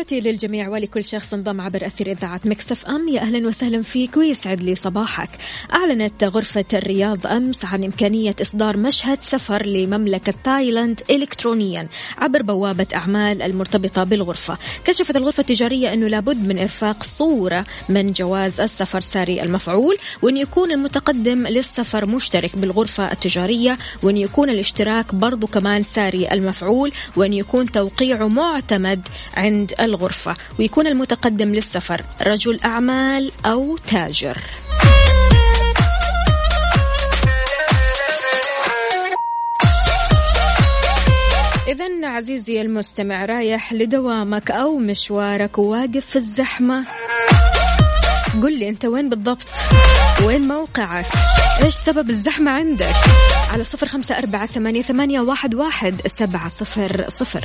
تحياتي 0.08 0.30
للجميع 0.30 0.68
ولكل 0.68 1.04
شخص 1.04 1.34
انضم 1.34 1.60
عبر 1.60 1.86
أثير 1.86 2.10
إذاعة 2.10 2.40
Mix 2.44 2.86
FM. 2.86 3.08
يا 3.08 3.20
أهلا 3.20 3.48
وسهلا 3.48 3.82
فيك 3.82 4.16
ويسعد 4.16 4.62
لي 4.62 4.74
صباحك. 4.74 5.28
أعلنت 5.74 6.24
غرفة 6.24 6.64
الرياض 6.72 7.26
أمس 7.26 7.64
عن 7.64 7.84
إمكانية 7.84 8.36
إصدار 8.42 8.76
مشهد 8.76 9.22
سفر 9.22 9.66
لمملكة 9.66 10.34
تايلاند 10.44 11.00
إلكترونيا 11.10 11.88
عبر 12.18 12.42
بوابة 12.42 12.86
أعمال 12.94 13.42
المرتبطة 13.42 14.04
بالغرفة. 14.04 14.58
كشفت 14.84 15.16
الغرفة 15.16 15.40
التجارية 15.40 15.92
أنه 15.92 16.08
لابد 16.08 16.48
من 16.48 16.58
إرفاق 16.58 17.04
صورة 17.04 17.64
من 17.88 18.12
جواز 18.12 18.60
السفر 18.60 19.00
ساري 19.00 19.42
المفعول 19.42 19.96
وأن 20.22 20.36
يكون 20.36 20.72
المتقدم 20.72 21.46
للسفر 21.46 22.06
مشترك 22.06 22.56
بالغرفة 22.56 23.12
التجارية 23.12 23.78
وأن 24.02 24.16
يكون 24.16 24.50
الاشتراك 24.50 25.14
برضو 25.14 25.46
كمان 25.46 25.82
ساري 25.82 26.32
المفعول 26.32 26.92
وأن 27.16 27.32
يكون 27.32 27.72
توقيعه 27.72 28.28
معتمد 28.28 29.08
عند 29.36 29.72
الغرفة. 29.80 29.97
ويكون 30.58 30.86
المتقدم 30.86 31.54
للسفر 31.54 32.02
رجل 32.22 32.60
أعمال 32.64 33.32
أو 33.46 33.76
تاجر. 33.76 34.38
إذا 41.68 42.08
عزيزي 42.08 42.60
المستمع 42.60 43.24
رايح 43.24 43.72
لدوامك 43.72 44.50
أو 44.50 44.76
مشوارك 44.78 45.58
وواقف 45.58 46.06
في 46.06 46.16
الزحمة. 46.16 46.84
قل 48.42 48.58
لي 48.58 48.68
أنت 48.68 48.84
وين 48.84 49.08
بالضبط؟ 49.08 49.48
وين 50.24 50.48
موقعك؟ 50.48 51.06
إيش 51.64 51.74
سبب 51.74 52.10
الزحمة 52.10 52.50
عندك؟ 52.50 52.94
على 53.52 53.64
صفر 53.64 53.88
خمسة 53.88 54.18
أربعة 54.18 54.46
ثمانية, 54.46 54.82
ثمانية 54.82 55.20
واحد, 55.20 55.54
واحد 55.54 56.06
سبعة 56.06 56.48
صفر 56.48 57.04
صفر. 57.08 57.44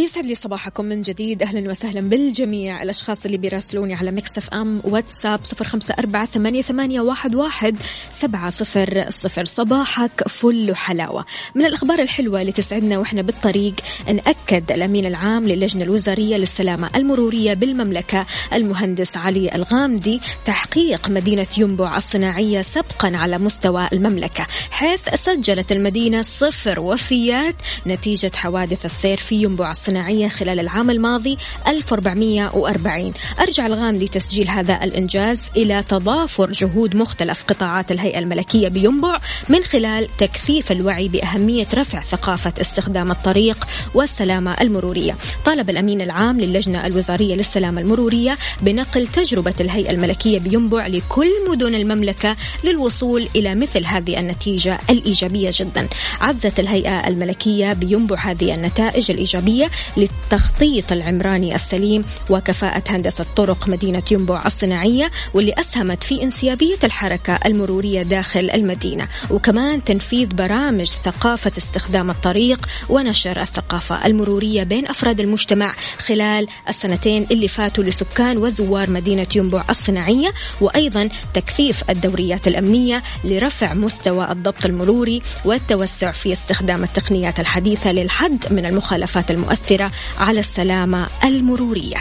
ويسعد 0.00 0.26
لي 0.26 0.34
صباحكم 0.34 0.84
من 0.84 1.02
جديد. 1.02 1.42
أهلا 1.42 1.70
وسهلا 1.70 2.00
بالجميع. 2.00 2.82
الأشخاص 2.82 3.24
اللي 3.24 3.38
بيراسلوني 3.38 3.94
على 3.94 4.10
Mix 4.10 4.48
FM 4.48 4.80
واتساب 4.84 5.40
صفر 5.44 5.64
خمسة 5.64 5.94
أربعة 5.98 6.26
ثمانية, 6.26 6.62
ثمانية 6.62 7.00
واحد, 7.00 7.34
واحد 7.34 7.76
سبعة 8.10 8.50
صفر 8.50 9.06
صفر. 9.10 9.44
صباحك 9.44 10.28
فل 10.28 10.70
وحلاوة. 10.70 11.24
من 11.54 11.66
الأخبار 11.66 11.98
الحلوة 11.98 12.40
اللي 12.40 12.52
تسعدنا 12.52 12.98
وإحنا 12.98 13.22
بالطريق 13.22 13.74
نأكد 14.06 14.72
الأمين 14.72 15.06
العام 15.06 15.48
للجنة 15.48 15.84
الوزارية 15.84 16.36
للسلامة 16.36 16.90
المرورية 16.96 17.54
بالمملكة 17.54 18.26
المهندس 18.52 19.16
علي 19.16 19.54
الغامدي 19.54 20.20
تحقيق 20.46 21.08
مدينة 21.08 21.46
ينبع 21.58 21.96
الصناعية 21.96 22.62
سبقا 22.62 23.16
على 23.16 23.38
مستوى 23.38 23.86
المملكة 23.92 24.46
حيث 24.70 25.14
سجلت 25.14 25.72
المدينة 25.72 26.22
صفر 26.22 26.80
وفيات 26.80 27.54
نتيجة 27.86 28.32
حوادث 28.34 28.84
السير 28.84 29.16
في 29.16 29.42
ينبع 29.42 29.70
الصناعية. 29.70 29.89
خلال 30.28 30.60
العام 30.60 30.90
الماضي 30.90 31.38
1440 31.68 33.12
أرجع 33.40 33.66
الغامدي 33.66 34.08
تسجيل 34.08 34.48
هذا 34.48 34.84
الإنجاز 34.84 35.50
إلى 35.56 35.82
تضافر 35.82 36.50
جهود 36.50 36.96
مختلف 36.96 37.44
قطاعات 37.44 37.92
الهيئة 37.92 38.18
الملكية 38.18 38.68
بينبع 38.68 39.18
من 39.48 39.62
خلال 39.64 40.08
تكثيف 40.18 40.72
الوعي 40.72 41.08
بأهمية 41.08 41.66
رفع 41.74 42.02
ثقافة 42.02 42.52
استخدام 42.60 43.10
الطريق 43.10 43.66
والسلامة 43.94 44.56
المرورية. 44.60 45.16
طالب 45.44 45.70
الأمين 45.70 46.00
العام 46.00 46.40
للجنة 46.40 46.86
الوزارية 46.86 47.34
للسلامة 47.34 47.80
المرورية 47.80 48.36
بنقل 48.62 49.06
تجربة 49.06 49.54
الهيئة 49.60 49.90
الملكية 49.90 50.38
بينبع 50.38 50.86
لكل 50.86 51.30
مدن 51.48 51.74
المملكة 51.74 52.36
للوصول 52.64 53.28
إلى 53.36 53.54
مثل 53.54 53.84
هذه 53.84 54.20
النتيجة 54.20 54.78
الإيجابية 54.90 55.50
جدا. 55.52 55.88
عزت 56.20 56.60
الهيئة 56.60 57.08
الملكية 57.08 57.72
بينبع 57.72 58.30
هذه 58.30 58.54
النتائج 58.54 59.10
الإيجابية 59.10 59.70
للتخطيط 59.96 60.92
العمراني 60.92 61.54
السليم 61.54 62.04
وكفاءة 62.30 62.82
هندسة 62.88 63.24
طرق 63.36 63.68
مدينة 63.68 64.02
ينبع 64.10 64.42
الصناعية 64.46 65.10
واللي 65.34 65.54
أسهمت 65.58 66.04
في 66.04 66.22
انسيابية 66.22 66.78
الحركة 66.84 67.38
المرورية 67.46 68.02
داخل 68.02 68.50
المدينة 68.54 69.08
وكمان 69.30 69.84
تنفيذ 69.84 70.28
برامج 70.28 70.86
ثقافة 70.86 71.52
استخدام 71.58 72.10
الطريق 72.10 72.66
ونشر 72.88 73.42
الثقافة 73.42 74.06
المرورية 74.06 74.62
بين 74.62 74.86
أفراد 74.86 75.20
المجتمع 75.20 75.72
خلال 75.98 76.46
السنتين 76.68 77.26
اللي 77.30 77.48
فاتوا 77.48 77.84
لسكان 77.84 78.38
وزوار 78.38 78.90
مدينة 78.90 79.26
ينبع 79.36 79.64
الصناعية 79.70 80.30
وأيضا 80.60 81.08
تكثيف 81.34 81.90
الدوريات 81.90 82.48
الأمنية 82.48 83.02
لرفع 83.24 83.74
مستوى 83.74 84.32
الضبط 84.32 84.66
المروري 84.66 85.22
والتوسع 85.44 86.12
في 86.12 86.32
استخدام 86.32 86.84
التقنيات 86.84 87.40
الحديثة 87.40 87.92
للحد 87.92 88.52
من 88.52 88.66
المخالفات 88.66 89.30
المؤثرة. 89.30 89.69
على 90.18 90.40
السلامة 90.40 91.06
المرورية. 91.24 91.96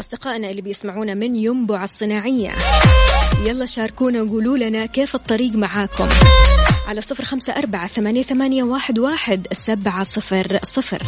أصدقائنا 0.00 0.50
اللي 0.50 0.62
بيسمعونا 0.62 1.14
من 1.14 1.36
ينبع 1.36 1.84
الصناعية 1.84 2.52
يلا 3.44 3.66
شاركونا 3.66 4.22
وقولوا 4.22 4.58
لنا 4.58 4.86
كيف 4.86 5.14
الطريق 5.14 5.54
معاكم. 5.54 6.08
على 6.88 7.00
صفر 7.00 7.24
خمسة 7.24 7.52
أربعة 7.52 7.86
ثمانية, 7.86 8.22
ثمانية 8.22 8.62
واحد, 8.62 8.98
واحد 8.98 9.46
سبعة 9.52 10.02
صفر 10.02 10.58
صفر. 10.62 11.02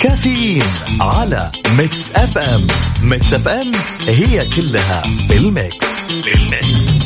كافيين 0.00 0.62
على 1.00 1.50
Mix 1.78 2.12
FM. 2.12 2.66
Mix 3.02 3.32
FM 3.32 3.72
هي 4.08 4.48
كلها 4.56 5.02
بال 5.28 5.46
mix. 5.46 5.83
بال 6.24 6.56
mix 6.56 7.03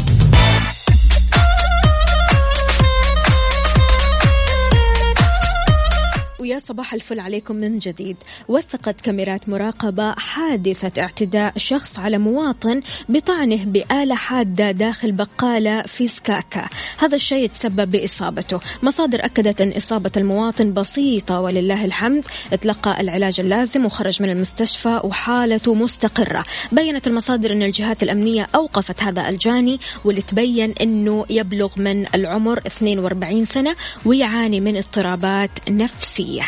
ويا 6.59 6.65
صباح 6.65 6.95
الفل 6.95 7.21
عليكم 7.21 7.57
من 7.57 7.79
جديد. 7.79 8.17
وثقت 8.49 9.01
كاميرات 9.01 9.49
مراقبة 9.49 10.13
حادثة 10.13 11.03
اعتداء 11.03 11.59
شخص 11.59 11.99
على 11.99 12.19
مواطن 12.19 12.81
بطعنه 13.09 13.65
بآلة 13.65 14.15
حادة 14.15 14.71
داخل 14.71 15.13
بقالة 15.13 15.83
في 15.83 16.09
سكاكا. 16.09 16.67
هذا 16.99 17.17
الشيء 17.17 17.49
تسبب 17.49 17.91
بإصابته. 17.91 18.61
مصادر 18.83 19.25
أكدت 19.25 19.61
أن 19.61 19.73
إصابة 19.73 20.11
المواطن 20.17 20.73
بسيطة 20.73 21.41
ولله 21.41 21.85
الحمد. 21.85 22.25
تلقى 22.61 23.01
العلاج 23.01 23.41
اللازم 23.41 23.85
وخرج 23.85 24.23
من 24.23 24.31
المستشفى 24.31 25.01
وحالته 25.05 25.75
مستقرة. 25.75 26.45
بينت 26.73 27.07
المصادر 27.07 27.53
أن 27.53 27.63
الجهات 27.63 28.03
الأمنية 28.03 28.47
أوقفت 28.55 29.03
هذا 29.03 29.29
الجاني 29.29 29.81
واللي 30.05 30.23
تبين 30.23 30.75
أنه 30.81 31.27
يبلغ 31.31 31.71
من 31.77 32.07
العمر 32.15 32.59
42 32.67 33.45
سنة 33.45 33.75
ويعاني 34.05 34.61
من 34.61 34.77
اضطرابات 34.77 35.51
نفسية. 35.71 36.48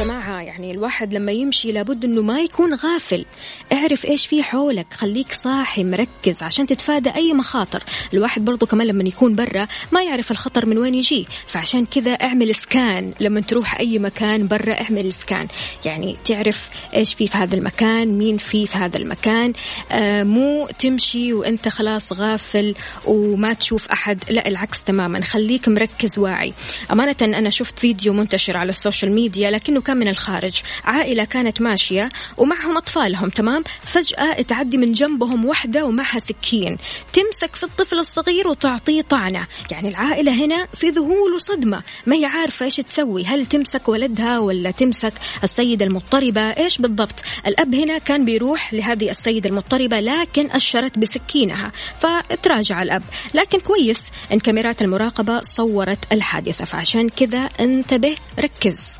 جماعة 0.00 0.40
يعني 0.40 0.70
الواحد 0.70 1.14
لما 1.14 1.32
يمشي 1.32 1.72
لابد 1.72 2.04
إنه 2.04 2.22
ما 2.22 2.40
يكون 2.40 2.74
غافل. 2.74 3.24
اعرف 3.72 4.04
إيش 4.04 4.26
في 4.26 4.42
حولك 4.42 4.86
خليك 4.92 5.32
صاحي 5.32 5.84
مركز 5.84 6.42
عشان 6.42 6.66
تتفادى 6.66 7.10
أي 7.10 7.32
مخاطر. 7.32 7.82
الواحد 8.14 8.44
برضو 8.44 8.66
كمان 8.66 8.86
لما 8.86 9.04
يكون 9.04 9.34
برا 9.34 9.68
ما 9.92 10.02
يعرف 10.02 10.30
الخطر 10.30 10.66
من 10.66 10.78
وين 10.78 10.94
يجي. 10.94 11.26
فعشان 11.46 11.86
كذا 11.86 12.10
اعمل 12.10 12.54
سكان. 12.54 13.12
لما 13.20 13.40
تروح 13.40 13.80
أي 13.80 13.98
مكان 13.98 14.46
برا 14.46 14.80
اعمل 14.80 15.12
سكان. 15.12 15.48
يعني 15.84 16.16
تعرف 16.24 16.70
إيش 16.96 17.14
في 17.14 17.26
في 17.26 17.38
هذا 17.38 17.54
المكان 17.54 18.18
مين 18.18 18.36
في 18.36 18.66
في 18.66 18.78
هذا 18.78 18.96
المكان. 18.96 19.52
آه 19.92 20.24
مو 20.24 20.68
تمشي 20.78 21.32
وأنت 21.32 21.68
خلاص 21.68 22.12
غافل 22.12 22.74
وما 23.06 23.52
تشوف 23.52 23.88
أحد. 23.88 24.24
لا 24.30 24.48
العكس 24.48 24.84
تماما. 24.84 25.24
خليك 25.24 25.68
مركز 25.68 26.18
واعي. 26.18 26.52
أمانة 26.92 27.16
أنا 27.22 27.50
شفت 27.50 27.78
فيديو 27.78 28.12
منتشر 28.12 28.56
على 28.56 28.70
ال 28.70 28.76
social 28.76 29.12
media 29.12 29.50
لكنه 29.50 29.80
كان 29.80 29.89
من 29.94 30.08
الخارج. 30.08 30.62
عائلة 30.84 31.24
كانت 31.24 31.60
ماشية 31.60 32.08
ومعهم 32.36 32.76
أطفالهم 32.76 33.28
تمام؟ 33.28 33.64
فجأة 33.80 34.42
تعدي 34.42 34.76
من 34.76 34.92
جنبهم 34.92 35.46
وحدة 35.46 35.84
ومعها 35.84 36.18
سكين. 36.18 36.78
تمسك 37.12 37.56
في 37.56 37.62
الطفل 37.62 37.98
الصغير 37.98 38.48
وتعطيه 38.48 39.02
طعنة. 39.02 39.46
يعني 39.70 39.88
العائلة 39.88 40.44
هنا 40.44 40.66
في 40.74 40.88
ذهول 40.88 41.34
وصدمة. 41.34 41.82
ما 42.06 42.16
هي 42.16 42.24
عارفة 42.24 42.66
إيش 42.66 42.76
تسوي؟ 42.76 43.24
هل 43.24 43.46
تمسك 43.46 43.88
ولدها 43.88 44.38
ولا 44.38 44.70
تمسك 44.70 45.12
السيدة 45.44 45.84
المضطربة؟ 45.86 46.40
إيش 46.40 46.78
بالضبط؟ 46.78 47.14
الأب 47.46 47.74
هنا 47.74 47.98
كان 47.98 48.24
بيروح 48.24 48.74
لهذه 48.74 49.10
السيدة 49.10 49.48
المضطربة 49.48 50.00
لكن 50.00 50.50
أشرت 50.50 50.98
بسكينها. 50.98 51.72
فتراجع 51.98 52.82
الأب. 52.82 53.02
لكن 53.34 53.60
كويس 53.60 54.10
إن 54.32 54.38
كاميرات 54.40 54.82
المراقبة 54.82 55.40
صورت 55.40 55.98
الحادثة. 56.12 56.64
فعشان 56.64 57.08
كذا 57.08 57.48
انتبه 57.60 58.16
ركز. 58.40 58.98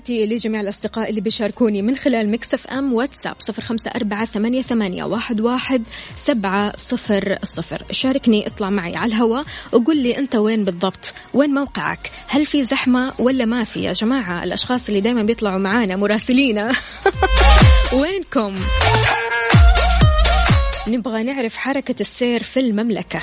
تحياتي 0.00 0.26
لجميع 0.26 0.60
الأصدقاء 0.60 1.10
اللي 1.10 1.20
بيشاركوني 1.20 1.82
من 1.82 1.96
خلال 1.96 2.30
مكسف 2.30 2.66
أم 2.66 2.92
واتساب 2.92 3.36
صفر 3.38 3.62
خمسة 3.62 3.90
أربعة 3.90 4.24
ثمانية, 4.24 4.62
ثمانية 4.62 5.04
واحد, 5.04 5.40
واحد 5.40 5.82
سبعة 6.16 6.76
صفر 6.76 7.38
صفر. 7.42 7.82
شاركني 7.90 8.46
اطلع 8.46 8.70
معي 8.70 8.96
على 8.96 9.08
الهواء 9.08 9.44
وقول 9.72 9.96
لي 9.96 10.18
أنت 10.18 10.36
وين 10.36 10.64
بالضبط؟ 10.64 11.14
وين 11.34 11.50
موقعك؟ 11.50 12.10
هل 12.26 12.46
في 12.46 12.64
زحمة 12.64 13.12
ولا 13.18 13.44
ما 13.44 13.64
في؟ 13.64 13.82
يا 13.82 13.92
جماعة 13.92 14.44
الأشخاص 14.44 14.88
اللي 14.88 15.00
دايما 15.00 15.22
بيطلعوا 15.22 15.58
معانا 15.58 15.96
مراسلينا. 15.96 16.72
وينكم؟ 18.00 18.54
نبغى 20.88 21.22
نعرف 21.22 21.56
حركة 21.56 21.94
السير 22.00 22.42
في 22.42 22.60
المملكة. 22.60 23.22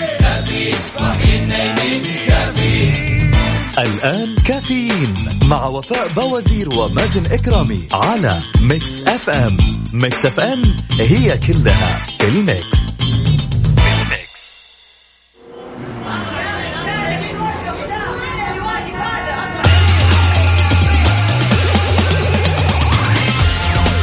الآن 3.81 4.35
كافيين 4.35 5.13
مع 5.43 5.65
وفاء 5.65 6.07
باوزير 6.07 6.69
ومازن 6.69 7.25
إكرامي 7.25 7.87
على 7.91 8.41
Mix 8.61 9.03
FM 9.03 9.57
Mix 9.93 10.25
FM 10.25 10.61
هي 10.99 11.37
كلها 11.37 12.01
ال 12.21 12.33
mix. 12.33 12.81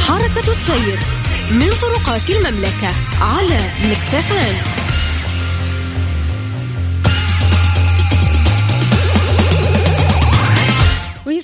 حركة 0.07 0.51
السير 0.51 0.99
من 1.51 1.69
طرقات 1.81 2.29
المملكة 2.29 2.91
على 3.21 3.59
Mix 3.91 4.43
FM 4.43 4.78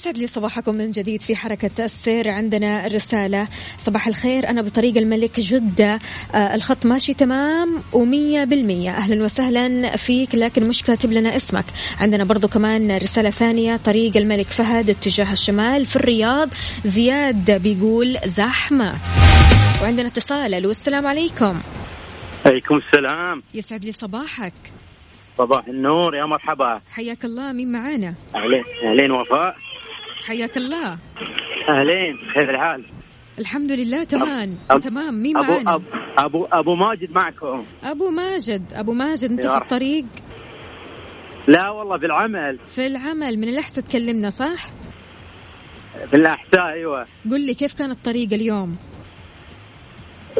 ويسعد 0.05 0.21
لي 0.21 0.27
صباحكم 0.27 0.75
من 0.75 0.91
جديد 0.91 1.21
في 1.21 1.35
حركة 1.35 1.85
السير. 1.85 2.29
عندنا 2.29 2.87
الرسالة 2.87 3.47
صباح 3.77 4.07
الخير. 4.07 4.49
أنا 4.49 4.61
بطريق 4.61 4.97
الملك 4.97 5.39
جدة. 5.39 5.99
آه 6.33 6.55
الخط 6.55 6.85
ماشي 6.85 7.13
تمام 7.13 7.81
ومية 7.93 8.43
بالمية. 8.43 8.89
أهلا 8.89 9.25
وسهلا 9.25 9.95
فيك 9.97 10.35
لكن 10.35 10.67
مش 10.67 10.83
كاتب 10.83 11.11
لنا 11.11 11.35
اسمك. 11.35 11.65
عندنا 11.99 12.23
برضو 12.23 12.47
كمان 12.47 12.97
رسالة 12.97 13.29
ثانية. 13.29 13.77
طريق 13.77 14.17
الملك 14.17 14.47
فهد 14.47 14.89
اتجاه 14.89 15.31
الشمال 15.31 15.85
في 15.85 15.95
الرياض. 15.95 16.49
زياد 16.83 17.51
بيقول 17.61 18.17
زحمة. 18.25 18.95
وعندنا 19.81 20.07
اتصال. 20.07 20.53
ألو 20.53 20.71
السلام 20.71 21.07
عليكم. 21.07 21.61
عليكم 22.45 22.75
السلام. 22.75 23.43
يسعد 23.53 23.85
لي 23.85 23.91
صباحك. 23.91 24.53
صباح 25.37 25.67
النور. 25.67 26.15
يا 26.15 26.25
مرحبا. 26.25 26.81
حياك 26.91 27.25
الله. 27.25 27.51
مين 27.51 27.71
معانا؟ 27.71 28.13
اهلين 28.35 28.63
اهلين 28.83 29.11
وفاء. 29.11 29.55
حياك 30.27 30.57
الله. 30.57 30.97
أهلين 31.69 32.17
كيف 32.33 32.49
الحال؟ 32.49 32.83
الحمد 33.39 33.71
لله 33.71 34.03
تمام 34.03 34.57
أب- 34.71 34.79
تمام. 34.79 35.13
مين 35.21 35.37
ابو 35.37 35.51
معانا 35.51 35.75
أب 35.75 35.81
ابو 36.17 36.45
أبو 36.51 36.75
ماجد 36.75 37.11
معكم. 37.11 37.65
أبو 37.83 38.09
ماجد. 38.09 38.73
أبو 38.73 38.93
ماجد 38.93 39.31
أنت 39.31 39.47
في. 39.47 39.57
الطريق؟ 39.57 40.05
لا 41.47 41.69
والله 41.69 41.97
في 41.97 42.05
العمل 42.05 42.59
في 42.67 42.85
العمل 42.87 43.37
من 43.39 43.43
الأحسن 43.49 43.83
تكلمنا 43.83 44.29
صح؟ 44.29 44.65
في 46.09 46.15
الاحساء 46.15 46.65
أيوه. 46.73 47.05
قل 47.31 47.45
لي 47.45 47.53
كيف 47.53 47.73
كان 47.73 47.91
الطريق 47.91 48.33
اليوم؟ 48.33 48.77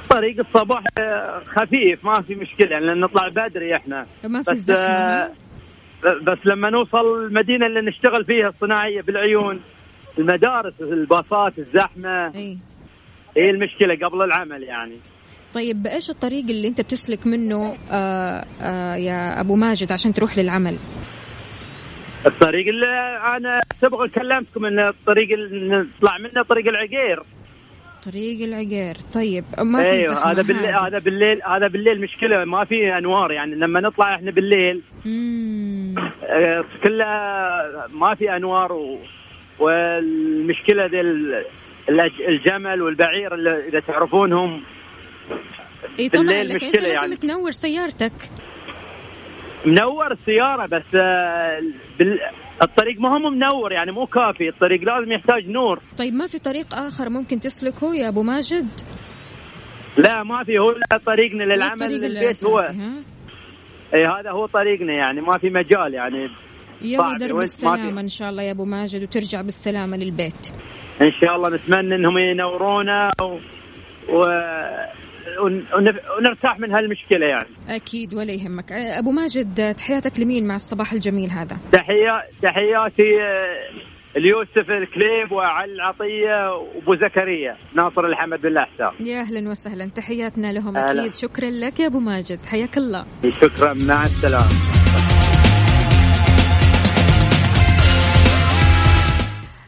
طريق 0.10 0.40
الصباح 0.40 0.84
آه، 1.00 1.42
خفيف 1.46 2.06
ما 2.06 2.22
في 2.22 2.36
مشكلة 2.36 2.70
يعني 2.72 2.86
لأن 2.86 3.00
نطلع 3.00 3.28
بدري 3.28 3.76
إحنا. 3.76 4.06
ما 4.24 4.44
في 4.44 4.52
بس 4.52 4.70
آه،؟ 4.70 5.32
بس 6.22 6.38
لما 6.46 6.70
نوصل 6.70 7.26
المدينة 7.26 7.66
اللي 7.66 7.82
نشتغل 7.82 8.26
فيها 8.26 8.48
الصناعية 8.50 9.02
بالعيون 9.02 9.60
المدارس 10.20 10.74
الباصات 10.82 11.60
الزحمة. 11.60 12.36
إي. 12.36 12.58
هي 13.38 13.50
المشكلة 13.50 14.08
قبل 14.08 14.22
العمل 14.22 14.64
يعني. 14.64 14.98
طيب 15.54 15.88
إيش 15.88 16.10
الطريق 16.10 16.46
اللي 16.50 16.68
أنت 16.68 16.82
بتسلك 16.82 17.28
منه 17.28 17.76
آه 17.92 18.46
آه 18.62 18.96
يا 18.96 19.42
أبو 19.42 19.56
ماجد 19.56 19.92
عشان 19.92 20.14
تروح 20.14 20.38
للعمل؟ 20.38 20.78
الطريق 22.26 22.68
اللي 22.68 23.18
أنا 23.38 23.62
سبق 23.82 24.06
كلمتكم 24.06 24.66
إن 24.66 24.80
الطريق 24.80 25.32
اللي 25.32 25.68
نطلع 25.70 26.18
منه 26.18 26.44
طريق 26.50 26.68
العقير. 26.68 27.24
طريق 28.06 28.48
العقير. 28.48 28.96
طيب 29.14 29.44
ما 29.60 29.84
في 29.84 30.06
زحمة 30.06 30.32
هذا 30.32 30.42
بالليل 30.42 30.76
هذا 30.76 30.98
بالليل 30.98 31.42
هذا 31.44 31.68
بالليل 31.68 32.02
مشكلة 32.02 32.46
ما 32.46 32.66
في 32.66 32.98
أنوار 32.98 33.32
يعني. 33.32 33.56
لما 33.56 33.82
نطلع 33.82 34.16
إحنا 34.16 34.32
بالليل. 34.32 34.82
آه، 36.24 36.66
كلها 36.84 37.88
ما 37.94 38.16
في 38.16 38.36
أنوار 38.36 38.74
و... 38.74 39.00
والمشكلة 39.60 40.88
دي 40.88 41.02
الجمل 42.30 42.82
والبعير 42.82 43.34
اللي 43.34 43.68
إذا 43.68 43.80
تعرفونهم. 43.80 44.64
إي 46.00 46.10
طبعا 46.10 46.44
لكن 46.44 46.66
أنت 46.66 46.76
لازم 46.76 46.94
يعني. 46.94 47.16
تنور 47.16 47.52
سيارتك. 47.52 48.14
منور 49.66 50.12
السيارة 50.12 50.66
بس 50.66 50.96
آه، 50.96 51.60
بال... 52.00 52.20
الطريق 52.62 53.00
ما 53.00 53.10
هو 53.10 53.30
منور 53.30 53.72
يعني 53.72 53.92
مو 53.92 54.06
كافي. 54.06 54.50
الطريق 54.50 54.82
لازم 54.82 55.12
يحتاج 55.12 55.50
نور. 55.50 55.80
طيب 55.98 56.14
ما 56.14 56.28
في 56.28 56.40
طريق 56.40 56.76
آخر 56.76 57.10
ممكن 57.10 57.40
تسلكه 57.40 57.96
يا 57.96 58.10
أبو 58.10 58.24
ماجد؟ 58.24 58.68
لا 59.98 60.24
ما 60.24 60.44
في. 60.44 60.60
هو 60.60 60.76
طريقنا 61.06 61.44
للعمل 61.44 62.02
للبيت 62.02 62.44
هو؟ 62.44 62.60
إي 63.94 64.02
هذا 64.02 64.32
هو 64.32 64.46
طريقنا 64.46 64.94
يعني 64.94 65.22
ما 65.22 65.38
في 65.38 65.50
مجال 65.50 65.94
يعني. 65.94 66.30
صعب، 66.98 67.18
درب 67.18 67.38
السلامة 67.40 68.02
إن 68.02 68.10
شاء 68.10 68.30
الله 68.30 68.44
يا 68.44 68.52
أبو 68.52 68.66
ماجد 68.66 69.04
وترجع 69.04 69.42
بالسلامة 69.42 69.98
للبيت. 69.98 70.48
إن 71.02 71.12
شاء 71.22 71.36
الله 71.36 71.50
نتمنى 71.50 71.96
إنهم 71.96 72.18
ينورونا 72.18 73.12
و... 73.22 73.26
و... 74.10 74.22
ونرتاح 76.20 76.60
من 76.60 76.72
هالمشكلة 76.72 77.26
يعني. 77.28 77.50
أكيد 77.70 78.14
ولا 78.14 78.32
يهمك. 78.32 78.72
أبو 78.72 79.12
ماجد 79.12 79.74
تحياتك 79.74 80.20
لمين 80.20 80.48
مع 80.48 80.56
الصباح 80.56 80.94
الجميل 80.94 81.30
هذا؟ 81.30 81.58
تحيا 81.72 82.22
تحياتي 82.42 83.22
آه، 83.22 84.18
اليوسف 84.18 84.70
الكليب 84.70 85.32
وعلي 85.32 85.74
العطيه 85.74 86.56
وأبو 86.56 86.96
زكريا 86.96 87.58
ناصر 87.76 88.06
الحمد 88.06 88.42
بالله 88.42 88.62
يا 89.00 89.22
أهلا 89.22 89.50
وسهلا. 89.50 89.86
تحياتنا 89.96 90.54
لهم 90.54 90.78
أهلا. 90.78 91.02
أكيد. 91.02 91.16
شكرا 91.16 91.50
لك 91.50 91.80
يا 91.80 91.88
أبو 91.88 92.00
ماجد. 92.00 92.46
حياك 92.46 92.78
الله. 92.78 93.06
شكرا 93.42 93.74
مع 93.74 94.02
السلامة. 94.02 95.35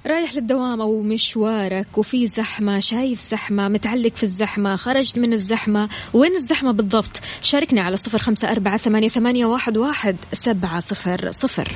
رايح 0.07 0.35
للدوام 0.35 0.81
أو 0.81 1.01
مشوارك 1.01 1.97
وفي 1.97 2.27
زحمة 2.27 2.79
شايف 2.79 3.21
زحمة 3.21 3.67
متعلق 3.67 4.15
في 4.15 4.23
الزحمة 4.23 4.75
خرجت 4.75 5.17
من 5.17 5.33
الزحمة 5.33 5.89
وين 6.13 6.35
الزحمة 6.35 6.71
بالضبط؟ 6.71 7.21
شاركني 7.41 7.79
على 7.79 7.97
صفر 7.97 8.19
خمسة 8.19 8.51
أربعة 8.51 8.77
ثمانية, 8.77 9.07
ثمانية 9.07 9.45
واحد, 9.45 9.77
واحد 9.77 10.15
سبعة 10.33 10.79
صفر 10.79 11.31
صفر. 11.31 11.71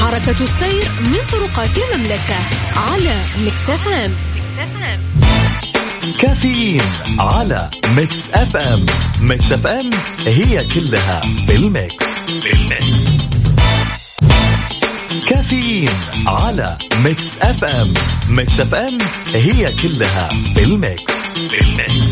حركة 0.00 0.30
السير 0.30 0.90
من 1.00 1.18
طرقات 1.32 1.70
المملكة 1.76 2.36
على 2.76 3.14
Mix 3.46 3.88
FM. 3.88 5.17
كافيين 6.20 6.82
على 7.18 7.70
Mix 7.96 8.30
FM 8.30 8.86
Mix 9.20 9.52
FM 9.52 9.90
هي 10.26 10.64
كلها 10.64 11.20
بال 11.48 11.71
mix 11.71 12.06
كافيين 15.28 15.90
على 16.26 16.78
Mix 17.04 17.38
FM 17.38 17.94
Mix 18.28 18.60
FM 18.60 18.98
هي 19.34 19.72
كلها 19.72 20.28
بال 20.54 20.77
mix 20.77 21.12
بال 21.50 21.73
mix 21.73 22.07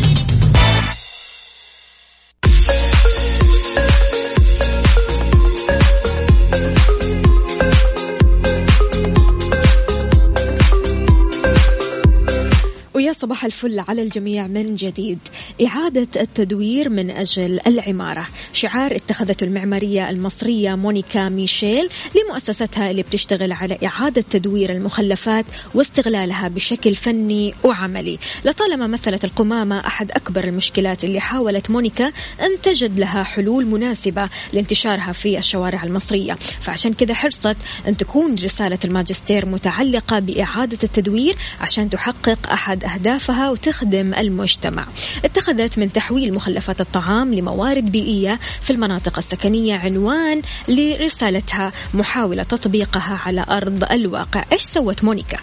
صباح 13.27 13.45
الفل 13.45 13.79
على 13.79 14.01
الجميع 14.01 14.47
من 14.47 14.75
جديد. 14.75 15.19
إعادة 15.65 16.21
التدوير 16.21 16.89
من 16.89 17.11
أجل 17.11 17.59
العمارة. 17.67 18.27
شعار 18.53 18.95
اتخذته 18.95 19.43
المعمارية 19.43 20.09
المصرية 20.09 20.75
مونيكا 20.75 21.29
ميشيل 21.29 21.89
لمؤسستها 22.15 22.91
اللي 22.91 23.03
بتشتغل 23.03 23.51
على 23.51 23.77
إعادة 23.85 24.21
تدوير 24.21 24.71
المخلفات 24.71 25.45
واستغلالها 25.73 26.47
بشكل 26.47 26.95
فني 26.95 27.53
وعملي. 27.63 28.19
لطالما 28.45 28.87
مثلت 28.87 29.25
القمامة 29.25 29.87
أحد 29.87 30.11
أكبر 30.11 30.43
المشكلات 30.43 31.03
اللي 31.03 31.19
حاولت 31.19 31.69
مونيكا 31.69 32.07
أن 32.41 32.61
تجد 32.63 32.99
لها 32.99 33.23
حلول 33.23 33.65
مناسبة 33.65 34.29
لانتشارها 34.53 35.11
في 35.11 35.37
الشوارع 35.37 35.83
المصرية. 35.83 36.33
فعشان 36.61 36.93
كذا 36.93 37.13
حرصت 37.13 37.57
أن 37.87 37.97
تكون 37.97 38.35
رسالة 38.35 38.79
الماجستير 38.85 39.45
متعلقة 39.45 40.19
بإعادة 40.19 40.79
التدوير 40.83 41.35
عشان 41.61 41.89
تحقق 41.89 42.49
أحد 42.51 42.83
أهدافها 43.17 43.49
وتخدم 43.49 44.13
المجتمع 44.13 44.87
اتخذت 45.25 45.77
من 45.79 45.91
تحويل 45.91 46.33
مخلفات 46.33 46.81
الطعام 46.81 47.33
لموارد 47.33 47.91
بيئية 47.91 48.39
في 48.61 48.69
المناطق 48.69 49.17
السكنية 49.17 49.75
عنوان 49.75 50.41
لرسالتها 50.67 51.71
محاولة 51.93 52.43
تطبيقها 52.43 53.19
على 53.25 53.45
أرض 53.49 53.91
الواقع 53.91 54.45
إيش 54.51 54.61
سوت 54.61 55.03
مونيكا؟ 55.03 55.37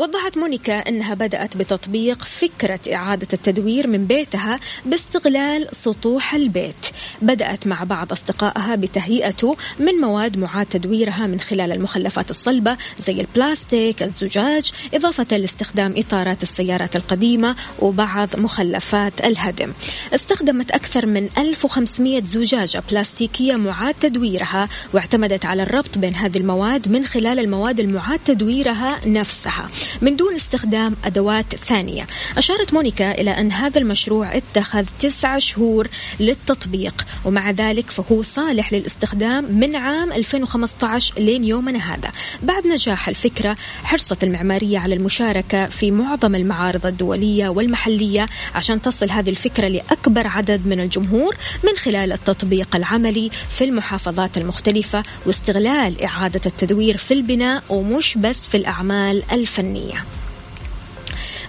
وضحت 0.00 0.38
مونيكا 0.38 0.78
أنها 0.88 1.14
بدأت 1.14 1.56
بتطبيق 1.56 2.24
فكرة 2.24 2.80
إعادة 2.94 3.28
التدوير 3.32 3.86
من 3.86 4.06
بيتها 4.06 4.58
باستغلال 4.86 5.68
سطوح 5.72 6.34
البيت. 6.34 6.86
بدأت 7.22 7.66
مع 7.66 7.84
بعض 7.84 8.12
أصدقائها 8.12 8.76
بتهيئته 8.76 9.56
من 9.78 9.92
مواد 9.94 10.36
معاد 10.38 10.66
تدويرها 10.66 11.26
من 11.26 11.40
خلال 11.40 11.72
المخلفات 11.72 12.30
الصلبة 12.30 12.76
زي 12.98 13.20
البلاستيك 13.20 14.02
الزجاج 14.02 14.72
إضافة 14.94 15.36
لاستخدام 15.36 15.94
إطارات 15.96 16.42
السيارات 16.42 16.96
القديمة 16.96 17.56
وبعض 17.78 18.28
مخلفات 18.36 19.26
الهدم. 19.26 19.72
استخدمت 20.14 20.70
أكثر 20.70 21.06
من 21.06 21.28
1500 21.38 22.22
زجاجة 22.24 22.82
بلاستيكية 22.90 23.56
معاد 23.56 23.94
تدويرها 23.94 24.68
واعتمدت 24.94 25.44
على 25.44 25.62
الربط 25.62 25.98
بين 25.98 26.14
هذه 26.14 26.38
المواد 26.38 26.88
من 26.88 27.04
خلال 27.04 27.38
المواد 27.38 27.80
المعاد 27.80 28.18
تدويرها 28.24 29.00
نفسها. 29.06 29.68
من 30.00 30.16
دون 30.16 30.34
استخدام 30.34 30.96
أدوات 31.04 31.54
ثانية. 31.54 32.06
أشارت 32.38 32.74
مونيكا 32.74 33.10
إلى 33.20 33.30
أن 33.30 33.52
هذا 33.52 33.78
المشروع 33.78 34.36
اتخذ 34.36 34.84
تسعة 35.00 35.38
شهور 35.38 35.88
للتطبيق 36.20 37.06
ومع 37.24 37.50
ذلك 37.50 37.90
فهو 37.90 38.22
صالح 38.22 38.72
للاستخدام 38.72 39.44
من 39.44 39.76
عام 39.76 40.12
2015 40.12 41.14
لين 41.18 41.44
يومنا 41.44 41.94
هذا. 41.94 42.12
بعد 42.42 42.66
نجاح 42.66 43.08
الفكرة 43.08 43.56
حرصت 43.84 44.24
المعمارية 44.24 44.78
على 44.78 44.94
المشاركة 44.94 45.66
في 45.66 45.90
معظم 45.90 46.34
المعارض 46.34 46.86
الدولية 46.86 47.48
والمحلية 47.48 48.26
عشان 48.54 48.82
تصل 48.82 49.10
هذه 49.10 49.30
الفكرة 49.30 49.68
لأكبر 49.68 50.26
عدد 50.26 50.66
من 50.66 50.80
الجمهور 50.80 51.36
من 51.64 51.76
خلال 51.76 52.12
التطبيق 52.12 52.76
العملي 52.76 53.30
في 53.50 53.64
المحافظات 53.64 54.36
المختلفة 54.36 55.02
واستغلال 55.26 56.02
إعادة 56.02 56.40
التدوير 56.46 56.96
في 56.96 57.14
البناء 57.14 57.62
ومش 57.68 58.18
بس 58.18 58.44
في 58.44 58.56
الأعمال 58.56 59.22
الفنية. 59.32 59.79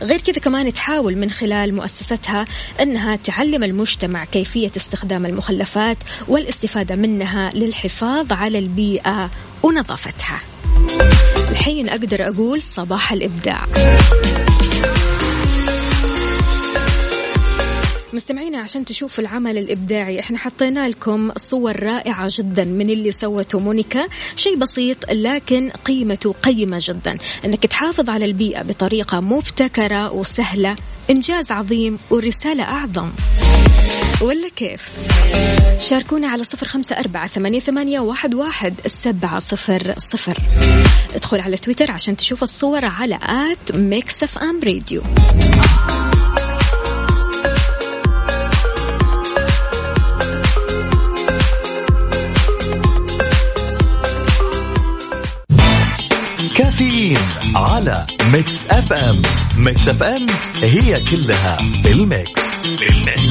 غير 0.02 0.22
كذا 0.22 0.40
كمان 0.40 0.74
تحاول 0.74 1.16
من 1.18 1.30
خلال 1.30 1.76
مؤسستها 1.76 2.46
أنها 2.82 3.16
تعلم 3.16 3.64
المجتمع 3.64 4.26
كيفية 4.26 4.72
استخدام 4.78 5.26
المخلفات 5.26 5.98
والاستفادة 6.28 6.96
منها 6.96 7.50
للحفاظ 7.54 8.34
على 8.34 8.60
البيئة 8.60 9.30
ونظافتها. 9.64 10.42
الحين 11.50 11.90
أقدر 11.90 12.28
أقول 12.28 12.62
صباح 12.62 13.12
الإبداع. 13.12 13.66
مستمعينا 18.14 18.60
عشان 18.60 18.86
تشوفوا 18.86 19.24
العمل 19.24 19.58
الإبداعي 19.58 20.20
إحنا 20.20 20.38
حطينا 20.38 20.88
لكم 20.90 21.32
صور 21.38 21.84
رائعة 21.84 22.30
جدا 22.32 22.64
من 22.64 22.90
اللي 22.90 23.12
سوته 23.12 23.60
مونيكا. 23.60 24.08
شيء 24.36 24.56
بسيط 24.58 24.98
لكن 25.12 25.70
قيمته 25.86 26.34
قيمة 26.34 26.78
جدا. 26.82 27.18
إنك 27.46 27.66
تحافظ 27.66 28.10
على 28.10 28.26
البيئة 28.26 28.62
بطريقة 28.62 29.20
مبتكرة 29.20 30.12
وسهلة 30.12 30.76
إنجاز 31.10 31.52
عظيم 31.52 32.00
ورسالة 32.10 32.64
أعظم. 32.64 33.12
ولا 34.22 34.50
كيف؟ 34.56 34.90
شاركونا 35.80 36.28
على 36.28 36.44
صفر 36.44 36.68
خمسة 36.68 37.00
أربعة 37.00 37.28
ثمانية, 37.28 37.60
ثمانية 37.60 38.00
واحد, 38.00 38.34
واحد 38.34 38.74
سبعة 38.88 39.40
صفر 39.40 39.94
صفر. 39.98 40.38
ادخل 41.16 41.40
على 41.40 41.58
تويتر 41.58 41.92
عشان 41.92 42.18
تشوف 42.18 42.44
الصور 42.44 42.86
على 42.86 43.20
at 43.24 43.76
Mix 43.76 44.24
FM 44.24 44.60
Radio. 44.64 45.02
على 57.56 58.08
Mix 58.34 58.68
FM 58.68 59.22
Mix 59.58 59.88
FM 59.90 60.26
هي 60.62 61.04
كلها 61.04 61.58
بال 61.84 62.07
mix 62.07 62.42
بال 62.80 62.97
mix 62.97 63.22
الحب 63.22 63.31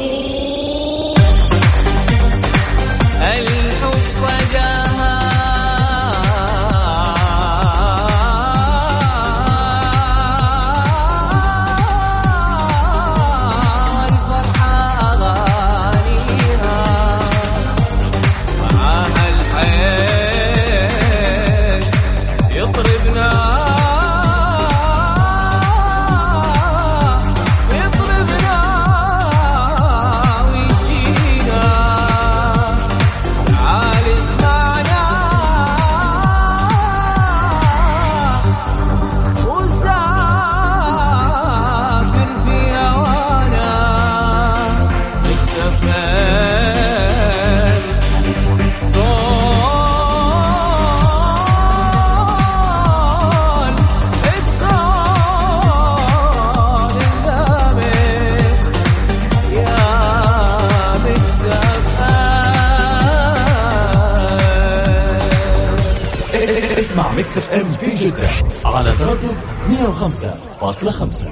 Mix 67.31 67.37
FM 67.37 67.71
في 67.71 67.95
جدة. 68.05 68.29
على 68.65 68.91
تردد 68.91 69.35
105.5 69.69 71.25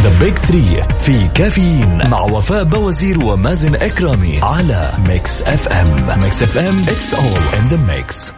the 0.00 0.18
big 0.18 0.38
3 0.38 0.96
في 0.96 1.28
كافيين 1.28 2.10
مع 2.10 2.20
وفاء 2.20 2.64
بوازير 2.64 3.24
ومازن 3.24 3.74
إكرامي 3.74 4.38
على 4.42 4.90
Mix 5.08 5.42
FM 5.42 6.18
Mix 6.22 6.42
FM 6.42 6.78
it's 6.78 7.14
all 7.14 7.58
in 7.58 7.68
the 7.68 7.76
mix 7.76 8.32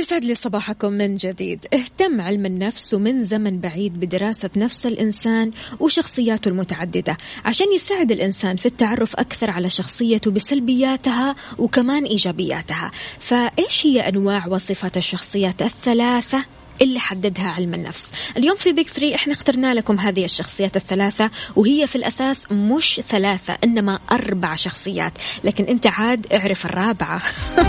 ويسعد 0.00 0.24
لي 0.24 0.34
صباحكم 0.34 0.92
من 0.92 1.14
جديد. 1.14 1.66
اهتم 1.74 2.20
علم 2.20 2.46
النفس 2.46 2.94
ومن 2.94 3.24
زمن 3.24 3.60
بعيد 3.60 4.00
بدراسة 4.00 4.50
نفس 4.56 4.86
الإنسان 4.86 5.52
وشخصياته 5.80 6.48
المتعددة 6.48 7.16
عشان 7.44 7.72
يساعد 7.72 8.12
الإنسان 8.12 8.56
في 8.56 8.66
التعرف 8.66 9.16
أكثر 9.16 9.50
على 9.50 9.68
شخصيته 9.68 10.30
بسلبياتها 10.30 11.36
وكمان 11.58 12.04
إيجابياتها. 12.04 12.90
فإيش 13.18 13.86
هي 13.86 14.00
أنواع 14.00 14.46
وصفات 14.46 14.96
الشخصيات 14.96 15.62
الثلاثة؟ 15.62 16.44
اللي 16.82 17.00
حددها 17.00 17.50
علم 17.50 17.74
النفس. 17.74 18.06
اليوم 18.36 18.56
في 18.56 18.72
بيك 18.72 18.88
ثري 18.88 19.14
إحنا 19.14 19.32
اخترنا 19.32 19.74
لكم 19.74 20.00
هذه 20.00 20.24
الشخصيات 20.24 20.76
الثلاثة 20.76 21.30
وهي 21.56 21.86
في 21.86 21.96
الأساس 21.96 22.52
مش 22.52 23.00
ثلاثة 23.08 23.58
إنما 23.64 23.98
أربع 24.12 24.54
شخصيات. 24.54 25.12
لكن 25.44 25.64
أنت 25.64 25.86
عاد 25.86 26.26
اعرف 26.32 26.66
الرابعة. 26.66 27.22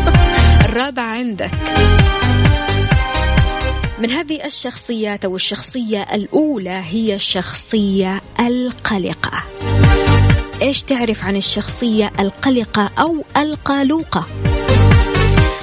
الرابعة 0.66 1.12
عندك. 1.12 1.51
من 3.99 4.09
هذه 4.09 4.45
الشخصيات 4.45 5.26
أو 5.26 5.36
الشخصية 5.36 6.01
الأولى 6.01 6.84
هي 6.86 7.16
الشخصية 7.16 8.22
القلقة. 8.39 9.43
إيش 10.62 10.84
تعرف 10.84 11.24
عن 11.24 11.36
الشخصية 11.36 12.12
القلقة 12.20 12.91
أو 12.99 13.26
القلوقة؟ 13.38 14.26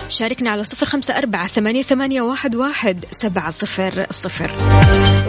شاركنا 0.09 0.51
على 0.51 0.65
صفر 0.65 0.87
خمسة 0.87 1.19
أربعة 1.19 1.47
ثمانية, 1.47 1.83
ثمانية 1.83 2.23
واحد, 2.23 2.57
واحد 2.57 3.05
سبعة 3.11 3.51
صفر 3.51 4.07
صفر. 4.11 4.51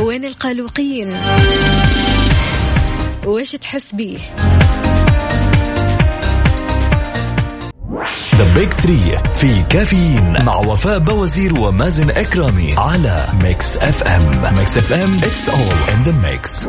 وين 0.02 0.26
القلوقين؟ 0.26 1.18
وإيش 3.26 3.52
تحس 3.52 3.96
بيه؟ 3.96 4.20
the 8.36 8.54
big 8.54 8.74
3 8.74 9.30
في 9.34 9.64
كافيين 9.70 10.46
مع 10.46 10.56
وفاء 10.56 11.00
بوازير 11.00 11.60
ومازن 11.60 12.10
إكرامي 12.10 12.74
على 12.78 13.28
Mix 13.44 13.78
FM 13.78 14.54
Mix 14.58 14.78
FM 14.78 15.16
it's 15.16 15.50
all 15.50 15.94
in 15.94 16.04
the 16.04 16.12
mix 16.12 16.68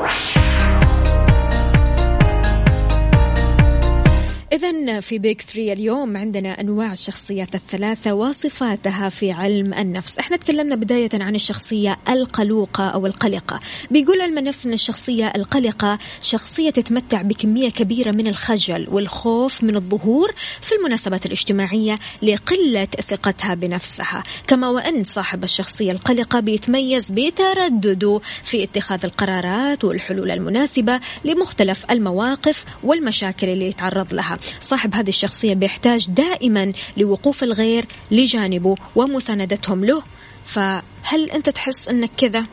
إذا 4.52 5.00
في 5.00 5.18
بيك 5.18 5.42
ثري 5.42 5.72
اليوم 5.72 6.16
عندنا 6.16 6.60
أنواع 6.60 6.92
الشخصيات 6.92 7.54
الثلاثة 7.54 8.14
وصفاتها 8.14 9.08
في 9.08 9.32
علم 9.32 9.74
النفس. 9.74 10.18
إحنا 10.18 10.36
تكلمنا 10.36 10.76
بداية 10.76 11.08
عن 11.14 11.34
الشخصية 11.34 11.98
القلوقة 12.08 12.88
أو 12.88 13.06
القلقة. 13.06 13.60
بيقول 13.90 14.20
علم 14.20 14.38
النفس 14.38 14.66
أن 14.66 14.72
الشخصية 14.72 15.32
القلقة 15.36 15.98
شخصية 16.22 16.70
تتمتع 16.70 17.22
بكمية 17.22 17.70
كبيرة 17.70 18.10
من 18.10 18.26
الخجل 18.26 18.88
والخوف 18.90 19.64
من 19.64 19.76
الظهور 19.76 20.34
في 20.60 20.74
المناسبات 20.74 21.26
الاجتماعية 21.26 21.98
لقلة 22.22 22.84
ثقتها 22.84 23.54
بنفسها. 23.54 24.22
كما 24.46 24.68
وأن 24.68 25.04
صاحب 25.04 25.44
الشخصية 25.44 25.92
القلقة 25.92 26.40
بيتميز 26.40 27.10
بتردده 27.10 28.20
في 28.44 28.64
اتخاذ 28.64 29.04
القرارات 29.04 29.84
والحلول 29.84 30.30
المناسبة 30.30 31.00
لمختلف 31.24 31.90
المواقف 31.90 32.64
والمشاكل 32.82 33.48
اللي 33.48 33.66
يتعرض 33.66 34.14
لها. 34.14 34.39
صاحب 34.60 34.94
هذه 34.94 35.08
الشخصية 35.08 35.54
بيحتاج 35.54 36.10
دائما 36.10 36.72
لوقوف 36.96 37.42
الغير 37.42 37.84
لجانبه 38.10 38.74
ومساندتهم 38.96 39.84
له 39.84 40.02
فهل 40.44 41.30
أنت 41.34 41.48
تحس 41.50 41.88
أنك 41.88 42.10
كذا؟ 42.16 42.46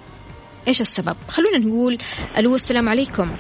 إيش 0.68 0.82
السبب؟ 0.82 1.16
خلونا 1.30 1.58
نقول 1.58 1.98
ألو 2.38 2.56
السلام 2.56 2.90
عليكم 2.90 3.32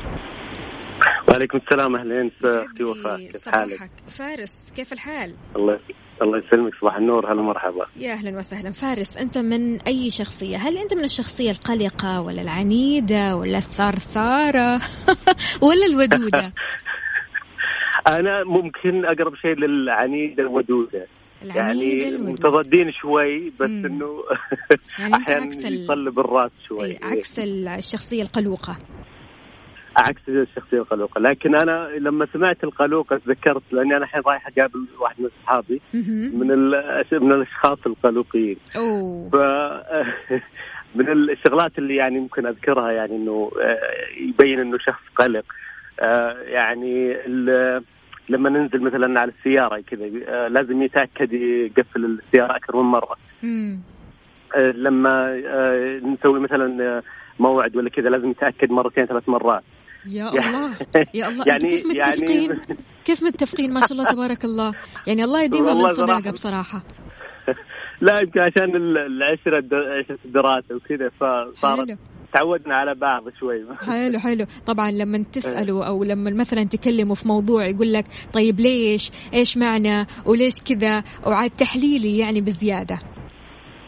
وعليكم 1.27 1.57
السلام 1.57 1.95
اهلين 1.95 2.31
أختي 2.43 2.83
وفاء 2.83 3.17
كيف 3.17 3.49
حالك؟ 3.49 3.89
فارس 4.07 4.71
كيف 4.75 4.93
الحال؟ 4.93 5.33
الله 5.55 5.79
الله 6.21 6.37
يسلمك 6.37 6.73
صباح 6.81 6.95
النور 6.95 7.33
هلا 7.33 7.41
مرحبا 7.41 7.85
يا 7.95 8.13
أهلا 8.13 8.37
وسهلا 8.37 8.71
فارس 8.71 9.17
أنت 9.17 9.37
من 9.37 9.81
أي 9.81 10.09
شخصية 10.09 10.57
هل 10.57 10.77
أنت 10.77 10.93
من 10.93 11.03
الشخصية 11.03 11.51
القلقة 11.51 12.21
ولا 12.21 12.41
العنيدة 12.41 13.35
ولا 13.35 13.57
الثرثارة 13.57 14.81
ولا 15.67 15.85
الودودة 15.85 16.53
أنا 18.07 18.43
ممكن 18.43 19.05
أقرب 19.05 19.35
شيء 19.35 19.55
للعنيده 19.55 20.43
الودوده 20.43 21.07
يعني. 21.43 22.17
متضادين 22.17 22.91
شوي 22.91 23.49
بس 23.49 23.69
مم. 23.69 23.85
إنه 23.85 24.23
يعني 24.99 25.15
أحيانا 25.15 25.45
يصلب 25.45 26.19
الرأس 26.19 26.51
شوي. 26.67 26.97
عكس 27.03 27.39
الشخصية 27.39 28.21
القلوقة. 28.21 28.77
عكس 29.97 30.29
الشخصية 30.29 30.77
القلوقة. 30.77 31.19
لكن 31.21 31.55
أنا 31.55 31.89
لما 31.99 32.27
سمعت 32.33 32.63
القلوقة 32.63 33.17
تذكرت 33.17 33.63
لأني 33.71 33.95
أنا 33.95 34.03
الحين 34.05 34.21
رايح 34.27 34.47
أقابل 34.47 34.85
واحد 34.99 35.15
من 35.21 35.29
أصحابي. 35.41 35.81
من 35.93 36.47
من 37.11 37.31
الأشخاص 37.31 37.79
القلوقيين. 37.85 38.57
أوه. 38.77 39.29
ف 39.29 39.35
من 40.97 41.11
الشغلات 41.11 41.77
اللي 41.77 41.95
يعني 41.95 42.19
ممكن 42.19 42.45
أذكرها 42.47 42.91
يعني 42.91 43.15
إنه 43.15 43.51
آه، 43.61 44.21
يبين 44.21 44.59
إنه 44.59 44.77
شخص 44.77 45.03
قلق. 45.15 45.45
يعني 46.47 47.11
ال- 47.25 47.83
لما 48.29 48.49
ننزل 48.49 48.81
مثلا 48.81 49.21
على 49.21 49.31
السيارة 49.39 49.81
كذا 49.81 50.05
آه، 50.27 50.47
لازم 50.47 50.81
يتأكد 50.83 51.33
يقفل 51.33 52.05
السيارة 52.05 52.55
أكثر 52.55 52.77
من 52.77 52.89
مرة. 52.91 53.15
مم. 53.43 53.79
آه، 54.55 54.71
لما 54.71 55.41
آه، 55.47 55.99
نسوي 56.03 56.39
مثلا 56.39 56.83
آه، 56.97 57.03
موعد 57.39 57.75
ولا 57.75 57.89
كذا 57.89 58.09
لازم 58.09 58.29
يتأكد 58.31 58.71
مرتين 58.71 59.05
ثلاث 59.05 59.29
مرات. 59.29 59.63
يا 60.09 60.25
يعني- 60.35 60.47
الله 60.57 60.75
يا 61.13 61.27
الله. 61.29 61.43
يعني- 61.47 61.59
كيف 61.69 61.85
يعني- 61.95 62.11
متفقين 62.11 62.59
كيف 63.05 63.23
متفقين؟ 63.23 63.73
ما 63.73 63.79
شاء 63.79 63.91
الله 63.91 64.05
تبارك 64.05 64.45
الله. 64.45 64.73
يعني 65.07 65.23
الله 65.23 65.41
يديمها 65.43 65.87
صراحة. 65.93 66.31
بصراحة. 66.31 66.81
لا 68.01 68.13
يمكن 68.23 68.39
عشان 68.39 68.75
ال- 68.75 68.97
العشرة 68.97 69.57
عشرة 69.99 70.17
الدراسه 70.25 70.75
وكذا 70.75 71.09
فصارت 71.09 71.97
تعودنا 72.33 72.75
على 72.75 72.95
بعض 72.95 73.23
شوي. 73.39 73.65
حلو 73.75 74.19
حلو. 74.19 74.45
طبعا 74.65 74.91
لما 74.91 75.25
تسأله 75.33 75.87
أو 75.87 76.03
لما 76.03 76.31
مثلا 76.31 76.63
تكلمه 76.63 77.13
في 77.13 77.27
موضوع 77.27 77.65
يقول 77.65 77.93
لك 77.93 78.05
طيب 78.33 78.59
ليش؟ 78.59 79.11
إيش 79.33 79.57
معنى؟ 79.57 80.05
وليش 80.25 80.61
كذا؟ 80.61 81.03
وعاد 81.25 81.49
تحليلي 81.49 82.17
يعني 82.17 82.41
بزيادة. 82.41 82.99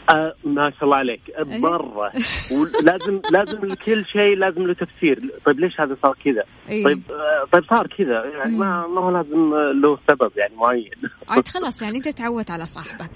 آه 0.10 0.34
ما 0.44 0.72
شاء 0.72 0.84
الله 0.84 0.96
عليك. 0.96 1.22
مرة. 1.46 2.12
ولازم 2.58 3.22
لازم 3.32 3.66
لكل 3.66 4.06
شيء 4.06 4.36
لازم 4.38 4.62
له 4.62 4.74
تفسير. 4.74 5.20
طيب 5.46 5.60
ليش 5.60 5.80
هذا 5.82 5.98
صار 6.04 6.16
كذا؟ 6.26 6.44
أي. 6.70 6.84
طيب 6.84 7.02
آه 7.12 7.46
طيب 7.52 7.64
صار 7.76 7.88
كذا. 7.88 8.26
يعني 8.38 8.58
ما 8.58 8.88
ما 8.88 9.02
هو 9.02 9.12
لازم 9.12 9.54
له 9.82 9.98
سبب 10.10 10.32
يعني 10.38 10.56
معين. 10.56 10.92
عاد 11.30 11.48
خلاص 11.48 11.82
يعني 11.82 11.98
أنت 11.98 12.08
تعودت 12.08 12.52
على 12.52 12.66
صاحبك. 12.66 13.12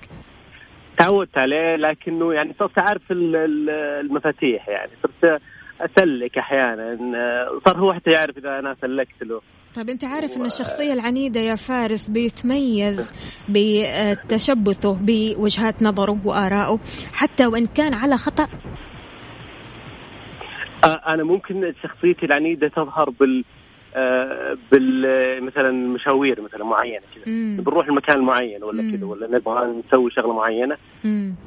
تعودت 0.97 1.37
عليه 1.37 1.75
لكنه 1.75 2.33
يعني 2.33 2.53
صرت 2.59 2.79
أعرف 2.79 3.11
ال- 3.11 3.35
ال- 3.35 3.69
المفاتيح 4.05 4.69
يعني 4.69 4.91
صرت 5.03 5.41
أسلك 5.81 6.37
أحيانا. 6.37 6.97
صار 7.65 7.77
هو 7.77 7.93
حتى 7.93 8.11
يعرف 8.11 8.37
إذا 8.37 8.59
أنا 8.59 8.75
سلكت 8.81 9.23
له. 9.23 9.41
طيب 9.75 9.89
أنت 9.89 10.03
عارف 10.03 10.37
أن 10.37 10.45
الشخصية 10.45 10.93
العنيدة 10.93 11.39
يا 11.39 11.55
فارس 11.55 12.09
بيتميز 12.09 13.13
بتشبثه 13.49 14.97
بوجهات 15.01 15.83
نظره 15.83 16.17
وآرائه 16.25 16.79
حتى 17.13 17.45
وإن 17.45 17.65
كان 17.65 17.93
على 17.93 18.17
خطأ؟ 18.17 18.47
أنا 21.07 21.23
ممكن 21.23 21.73
شخصيتي 21.83 22.25
العنيدة 22.25 22.67
تظهر 22.67 23.09
بال 23.09 23.43
بال 24.71 25.43
مثلا 25.43 25.71
مشاوير 25.71 26.41
مثلا 26.41 26.63
معينة 26.63 27.03
كذا. 27.15 27.23
بنروح 27.57 27.87
المكان 27.87 28.19
معين 28.21 28.63
ولا. 28.63 28.91
كذا 28.91 29.05
ولا 29.05 29.27
نبغى 29.27 29.83
نسوي 29.87 30.11
شغلة 30.11 30.33
معينة. 30.33 30.77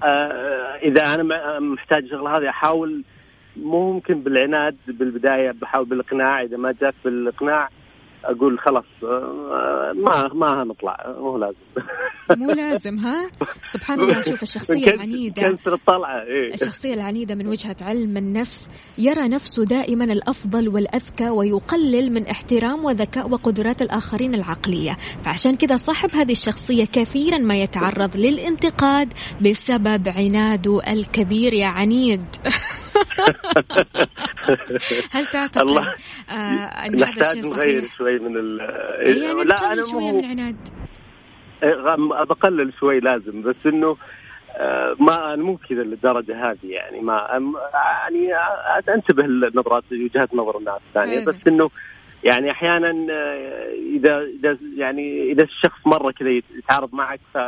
آه، 0.03 0.77
إذا 0.83 1.03
أنا 1.15 1.59
محتاج 1.59 2.03
الشغله 2.03 2.39
هذه 2.39 2.49
أحاول 2.49 3.03
ممكن 3.57 4.21
بالعناد 4.21 4.77
بالبداية 4.87 5.51
بحاول 5.51 5.87
بالإقناع 5.87 6.43
إذا 6.43 6.57
ما 6.57 6.75
جات 6.81 6.95
بالإقناع 7.05 7.69
أقول 8.31 8.59
خلاص 8.59 8.85
آه، 9.05 9.93
ما 9.97 10.31
ما 10.35 10.63
هنطلع 10.63 10.97
مو 11.19 11.39
لازم. 11.39 11.57
مو 12.37 12.51
لازم 12.51 12.99
ها؟ 12.99 13.31
سبحان 13.67 14.01
الله 14.01 14.21
شوف 14.23 14.43
الشخصية 14.43 14.85
كنس- 14.85 14.95
العنيدة. 14.95 15.43
كنسر 15.51 15.75
الطلعة 15.75 16.23
إيه. 16.23 16.55
الشخصية 16.55 16.95
العنيدة 16.95 17.35
من 17.35 17.47
وجهة 17.47 17.77
علم 17.81 18.17
النفس 18.17 18.69
يرى 18.99 19.29
نفسه 19.29 19.65
دائما 19.65 20.05
الأفضل 20.05 20.69
والأذكى 20.69 21.29
ويقلل 21.31 22.13
من 22.13 22.27
احترام 22.27 22.85
وذكاء 22.85 23.29
وقدرات 23.31 23.83
الآخرين 23.83 24.35
العقلية. 24.35 24.97
فعشان 25.25 25.57
كذا 25.57 25.77
صاحب 25.77 26.11
هذه 26.15 26.33
الشخصية 26.33 26.85
كثيرا 26.85 27.39
ما 27.39 27.57
يتعرض 27.63 28.17
للانتقاد 28.17 29.13
بسبب 29.43 30.09
عناده 30.09 30.81
الكبير 30.93 31.53
يا 31.53 31.67
عنيد. 31.67 32.25
هل 35.13 35.27
تعتقد 35.27 35.63
الله. 35.69 35.95
آه 36.31 36.89
نحتاج 36.91 37.47
نغير؟ 37.47 37.83
شوي 37.99 38.19
من 38.19 38.37
ال 38.37 38.61
يعني 39.01 39.45
لا 39.45 39.73
أنا 39.73 39.83
شوية 39.83 40.01
مو 40.13 40.13
من 40.13 40.25
العناد 40.25 40.57
غ- 41.65 42.25
بقلل 42.25 42.73
شوي 42.81 43.01
لازم 43.01 43.43
بس 43.43 43.57
إنه 43.67 43.97
آه، 44.59 44.97
ما 45.01 45.35
أنا 45.35 45.43
مو 45.43 45.57
كذا 45.57 45.83
للدرجة 45.83 46.51
هذه 46.51 46.59
يعني 46.71 47.01
ما 47.01 47.27
يعني 47.75 48.35
آه، 48.35 48.95
أنتبه 48.95 49.23
لنظرات 49.23 49.85
وجهات 49.93 50.35
نظر 50.35 50.59
الناس 50.59 50.81
الثانية. 50.89 51.27
بس 51.27 51.35
إنه 51.49 51.71
يعني 52.25 52.51
أحيانا 52.51 52.89
آه، 53.13 53.73
إذا 53.97 54.19
إذا 54.21 54.59
يعني 54.77 55.33
إذا 55.33 55.43
الشخص 55.45 55.87
مرة 55.87 56.11
كذا 56.13 56.29
يتعارض 56.59 56.95
معك 56.95 57.21
ف 57.35 57.39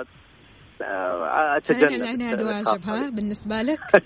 أتجنب 0.80 1.90
العناد 1.92 2.42
واجب 2.42 2.82
ها 2.84 3.10
بالنسبة 3.10 3.62
لك 3.62 3.80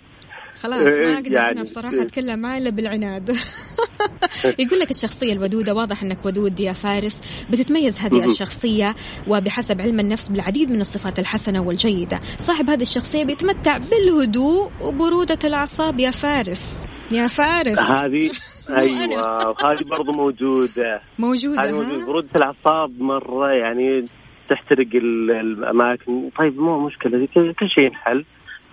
خلاص 0.60 0.74
ما 0.82 1.14
أقدر 1.14 1.32
يعني- 1.32 1.50
أنا 1.52 1.62
بصراحه 1.62 2.02
أتكلم 2.02 2.38
معاه 2.38 2.58
إلا 2.58 2.70
بالعناد. 2.70 3.30
يقول 4.58 4.80
لك 4.80 4.90
الشخصية 4.90 5.32
الودودة 5.32 5.74
واضح 5.74 6.02
إنك 6.02 6.26
ودود 6.26 6.60
يا 6.60 6.72
فارس. 6.72 7.20
بتتميز 7.50 7.98
هذه. 7.98 8.24
الشخصية 8.24 8.94
وبحسب 9.28 9.80
علم 9.80 10.00
النفس 10.00 10.28
بالعديد 10.28 10.70
من 10.70 10.80
الصفات 10.80 11.18
الحسنة 11.18 11.62
والجيدة. 11.62 12.20
صاحب 12.38 12.70
هذه 12.70 12.82
الشخصية 12.82 13.24
بيتمتع 13.24 13.78
بالهدوء 13.78 14.70
وبرودة 14.82 15.38
الأعصاب. 15.44 16.00
يا 16.00 16.10
فارس 16.10 16.86
يا 17.12 17.26
فارس. 17.26 17.78
هذه 17.78 18.30
أيوه 18.78 19.04
أنا. 19.04 19.46
وهذه 19.48 19.84
برضو 19.90 20.12
موجودة. 20.12 21.00
موجودة 21.18 21.62
هذه 21.62 21.72
موجودة. 21.72 22.02
ها؟ 22.02 22.06
برودة 22.06 22.28
الأعصاب 22.36 23.00
مرة 23.02 23.52
يعني 23.52 24.04
تحترق 24.50 24.88
ال- 24.94 25.30
الأماكن. 25.30 26.30
طيب 26.38 26.58
مو 26.60 26.86
مشكلة 26.86 27.28
كل 27.34 27.68
شيء 27.74 27.84
ينحل. 27.86 28.24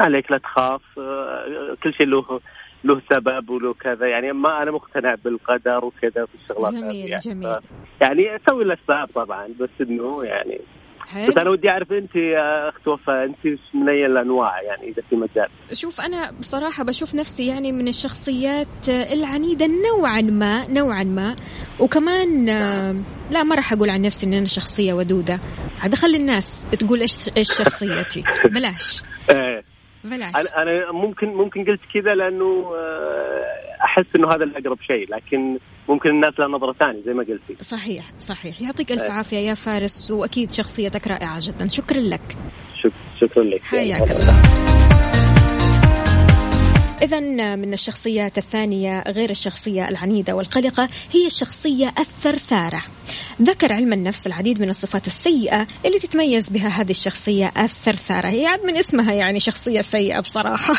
عليك 0.02 0.32
لا 0.32 0.38
تخاف 0.38 0.82
آه، 0.97 1.78
كل 1.84 1.93
شيء 1.93 2.08
له 2.08 2.39
له 2.84 3.02
سبب 3.14 3.50
وله 3.50 3.74
كذا 3.74 4.08
يعني 4.08 4.34
ما 4.34 4.64
أنا 4.64 4.72
مقتنع 4.72 5.16
بالقدر 5.16 5.86
وكذا 5.86 6.26
في 6.26 6.36
الشغلات 6.36 6.74
جميل 6.74 7.10
يعني. 7.10 7.22
جميل. 7.22 7.58
يعني 8.02 8.36
أسوي 8.36 8.64
الأسباب 8.64 9.08
طبعا 9.16 9.47
بس 9.60 9.70
إنه 9.82 10.24
يعني 10.24 10.60
بس 11.06 11.14
أنا 11.14 11.39
حلو 11.39 11.52
ودي 11.52 11.70
أعرف 11.70 11.91
أنت 11.91 12.16
يا 12.16 12.70
أخت 12.70 12.88
وفاء 12.88 13.34
إيش 13.45 13.60
من 13.74 13.89
أي 13.89 14.06
الأنواع 14.06 14.62
يعني 14.62 14.88
إذا 14.88 15.02
في 15.10 15.16
مجال؟ 15.16 15.47
شوف 15.74 16.02
أنا 16.02 16.32
بصراحة 16.39 16.84
بشوف 16.84 17.16
نفسي 17.16 17.47
يعني 17.47 17.72
من 17.72 17.88
الشخصيات 17.88 18.89
العنيدة 18.89 19.68
نوعا 19.68 20.22
ما 20.22 20.68
نوعا 20.68 21.04
ما. 21.04 21.36
وكمان 21.80 22.50
آه، 22.50 22.95
لا 23.32 23.43
ما 23.43 23.56
راح 23.56 23.74
أقول 23.74 23.89
عن 23.89 24.02
نفسي 24.02 24.26
إن 24.26 24.34
أنا 24.34 24.45
شخصية 24.45 24.93
ودودة. 24.93 25.39
عاد 25.84 25.95
خلي 25.95 26.18
الناس 26.18 26.66
تقول 26.80 27.02
إيش 27.02 27.30
إيش 27.38 27.47
شخصيتي. 27.47 28.24
بلاش. 28.56 29.04
إيه. 29.30 29.79
بلاش. 30.04 30.36
أنا 30.36 30.62
أنا 30.62 30.91
ممكن 30.91 31.28
ممكن 31.28 31.66
قلت 31.66 31.82
كذا 31.93 32.16
لأنه 32.16 32.76
آه، 32.76 33.84
أحس 33.84 34.06
إنه 34.16 34.28
هذا 34.28 34.43
الأقرب 34.43 34.78
شيء 34.82 35.16
لكن 35.16 35.58
ممكن 35.89 36.10
الناس 36.10 36.39
لها 36.39 36.47
نظرة 36.47 36.74
ثانية 36.74 37.02
زي 37.06 37.14
ما 37.14 37.24
قلتي. 37.24 37.64
صحيح 37.64 38.06
صحيح. 38.20 38.62
يعطيك 38.62 38.91
ألف 38.91 39.02
إيه. 39.02 39.12
عافية 39.12 39.38
يا 39.38 39.54
فارس 39.54 40.12
وأكيد 40.12 40.52
شخصيتك 40.52 41.08
رائعة 41.08 41.38
جدا. 41.41 41.68
شكرا 41.68 42.00
لك. 42.00 42.38
شك 42.84 42.91
شكرا 43.22 43.43
لك. 43.43 43.62
حياك 43.64 44.12
الله. 44.12 44.69
إذا 47.02 47.20
من 47.56 47.74
الشخصيات 47.74 48.38
الثانية 48.38 49.04
غير 49.08 49.30
الشخصية 49.30 49.89
العنيدة 49.89 50.36
والقلقة 50.36 50.88
هي 51.12 51.26
الشخصية 51.26 51.93
الثرثارة. 52.00 52.82
ذكر 53.41 53.74
علم 53.74 53.93
النفس 53.93 54.28
العديد 54.28 54.62
من 54.62 54.70
الصفات 54.70 55.08
السيئة 55.08 55.68
اللي 55.86 56.00
تتميز 56.00 56.50
بها 56.50 56.68
هذه 56.68 56.91
الشخصية 56.91 57.52
الثرثارة، 57.58 58.28
هي 58.28 58.45
عاد 58.45 58.66
من 58.66 58.78
اسمها 58.78 59.14
يعني 59.14 59.39
شخصية 59.39 59.82
سيئة 59.82 60.20
بصراحة. 60.20 60.74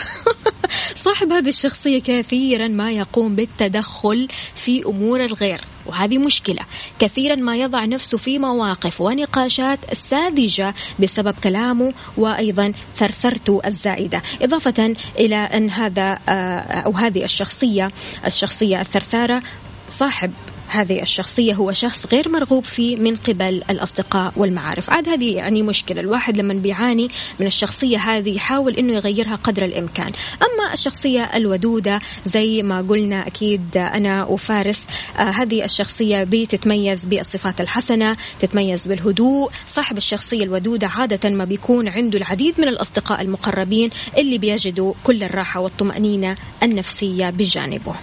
صاحب 1.05 1.33
هذه 1.33 1.49
الشخصية 1.49 2.01
كثيرا 2.01 2.69
ما 2.69 2.91
يقوم 2.91 3.37
بالتدخل 3.37 4.29
في 4.55 4.83
أمور 4.87 5.25
الغير 5.25 5.61
وهذه 5.91 6.19
مشكلة. 6.19 6.63
كثيرا 6.99 7.35
ما 7.35 7.57
يضع 7.57 7.85
نفسه 7.85 8.19
في 8.19 8.39
مواقف 8.39 9.01
ونقاشات 9.01 9.79
ساذجة 9.95 10.75
بسبب 11.01 11.35
كلامه 11.45 11.93
وأيضا 12.17 12.73
ثرثرته 12.97 13.61
الزائدة. 13.67 14.23
إضافة 14.43 14.95
إلى 15.19 15.37
أن 15.37 15.71
هذا 15.71 16.19
آه، 16.29 16.61
أو 16.87 16.93
هذه 16.93 17.25
الشخصية 17.25 17.91
الشخصية 18.27 18.81
الثرثارة 18.81 19.43
صاحب 19.89 20.33
هذه 20.71 21.03
الشخصية 21.03 21.55
هو 21.55 21.73
شخص 21.73 22.07
غير 22.13 22.29
مرغوب 22.29 22.65
فيه 22.65 22.97
من 22.97 23.17
قبل 23.17 23.63
الأصدقاء 23.71 24.33
والمعارف. 24.37 24.91
عاد 24.91 25.09
هذه 25.09 25.35
يعني 25.35 25.63
مشكلة 25.63 26.01
الواحد 26.01 26.37
لما 26.37 26.55
بيعاني 26.55 27.09
من 27.41 27.47
الشخصية 27.47 27.99
هذه 27.99 28.37
يحاول 28.37 28.77
أنه 28.77 28.93
يغيرها 28.93 29.37
قدر 29.37 29.65
الإمكان. 29.65 30.13
أما 30.43 30.73
الشخصية 30.73 31.25
الودودة 31.25 32.01
زي 32.27 32.63
ما 32.63 32.81
قلنا 32.81 33.27
أكيد 33.27 33.77
أنا 33.77 34.25
وفارس 34.25 34.87
آه 35.19 35.23
هذه 35.23 35.65
الشخصية 35.65 36.25
بتتميز 36.25 37.05
بالصفات 37.05 37.61
الحسنة 37.61 38.17
تتميز 38.41 38.87
بالهدوء. 38.87 39.51
صاحب 39.67 39.97
الشخصية 39.97 40.45
الودودة 40.45 40.87
عادة 40.87 41.31
ما 41.31 41.45
بيكون 41.45 41.89
عنده 41.89 42.19
العديد 42.19 42.55
من 42.59 42.69
الأصدقاء 42.69 43.23
المقربين 43.23 43.91
اللي 44.19 44.39
بيجدوا 44.39 44.95
كل 45.05 45.23
الراحة 45.23 45.61
والطمأنينة 45.61 46.37
النفسية 46.63 47.31
بجانبه. 47.31 47.95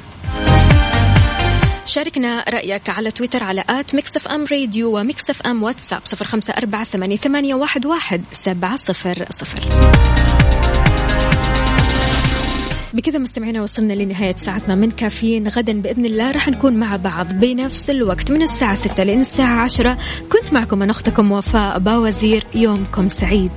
شاركنا 1.88 2.46
رأيك 2.50 2.90
على 2.90 3.12
تويتر 3.12 3.44
على 3.44 3.64
at 3.70 3.95
Mix 3.95 4.16
FM 4.16 4.45
Radio 4.51 4.99
و 4.99 5.07
Mix 5.07 5.30
FM 5.30 5.64
واتساب. 5.64 6.02
صفر 6.06 6.26
خمسة 6.26 6.54
أربعة 6.54 6.84
ثمانية, 7.16 7.56
واحد, 7.56 8.22
سبعة 8.32 8.76
صفر 8.76 9.26
صفر. 9.30 9.60
بكذا 12.94 13.20
مستمعينا 13.20 13.62
وصلنا 13.62 13.94
لنهاية 13.94 14.36
ساعتنا 14.36 14.76
من 14.76 14.92
كافيين. 14.92 15.48
غدا 15.48 15.82
بإذن 15.82 16.06
الله 16.06 16.32
راح 16.32 16.48
نكون 16.48 16.74
مع 16.74 16.96
بعض 16.96 17.32
بنفس 17.32 17.90
الوقت 17.90 18.32
من 18.32 18.42
الساعة 18.42 18.76
6 18.76 19.04
لين 19.04 19.20
الساعة 19.20 19.64
10 19.64 19.98
كنت 20.32 20.54
معكم 20.54 20.84
أنا 20.84 20.92
أختكم 20.92 21.32
وفاء 21.32 21.80
باوزير. 21.80 22.44
يومكم 22.56 23.10
سعيد. 23.10 23.52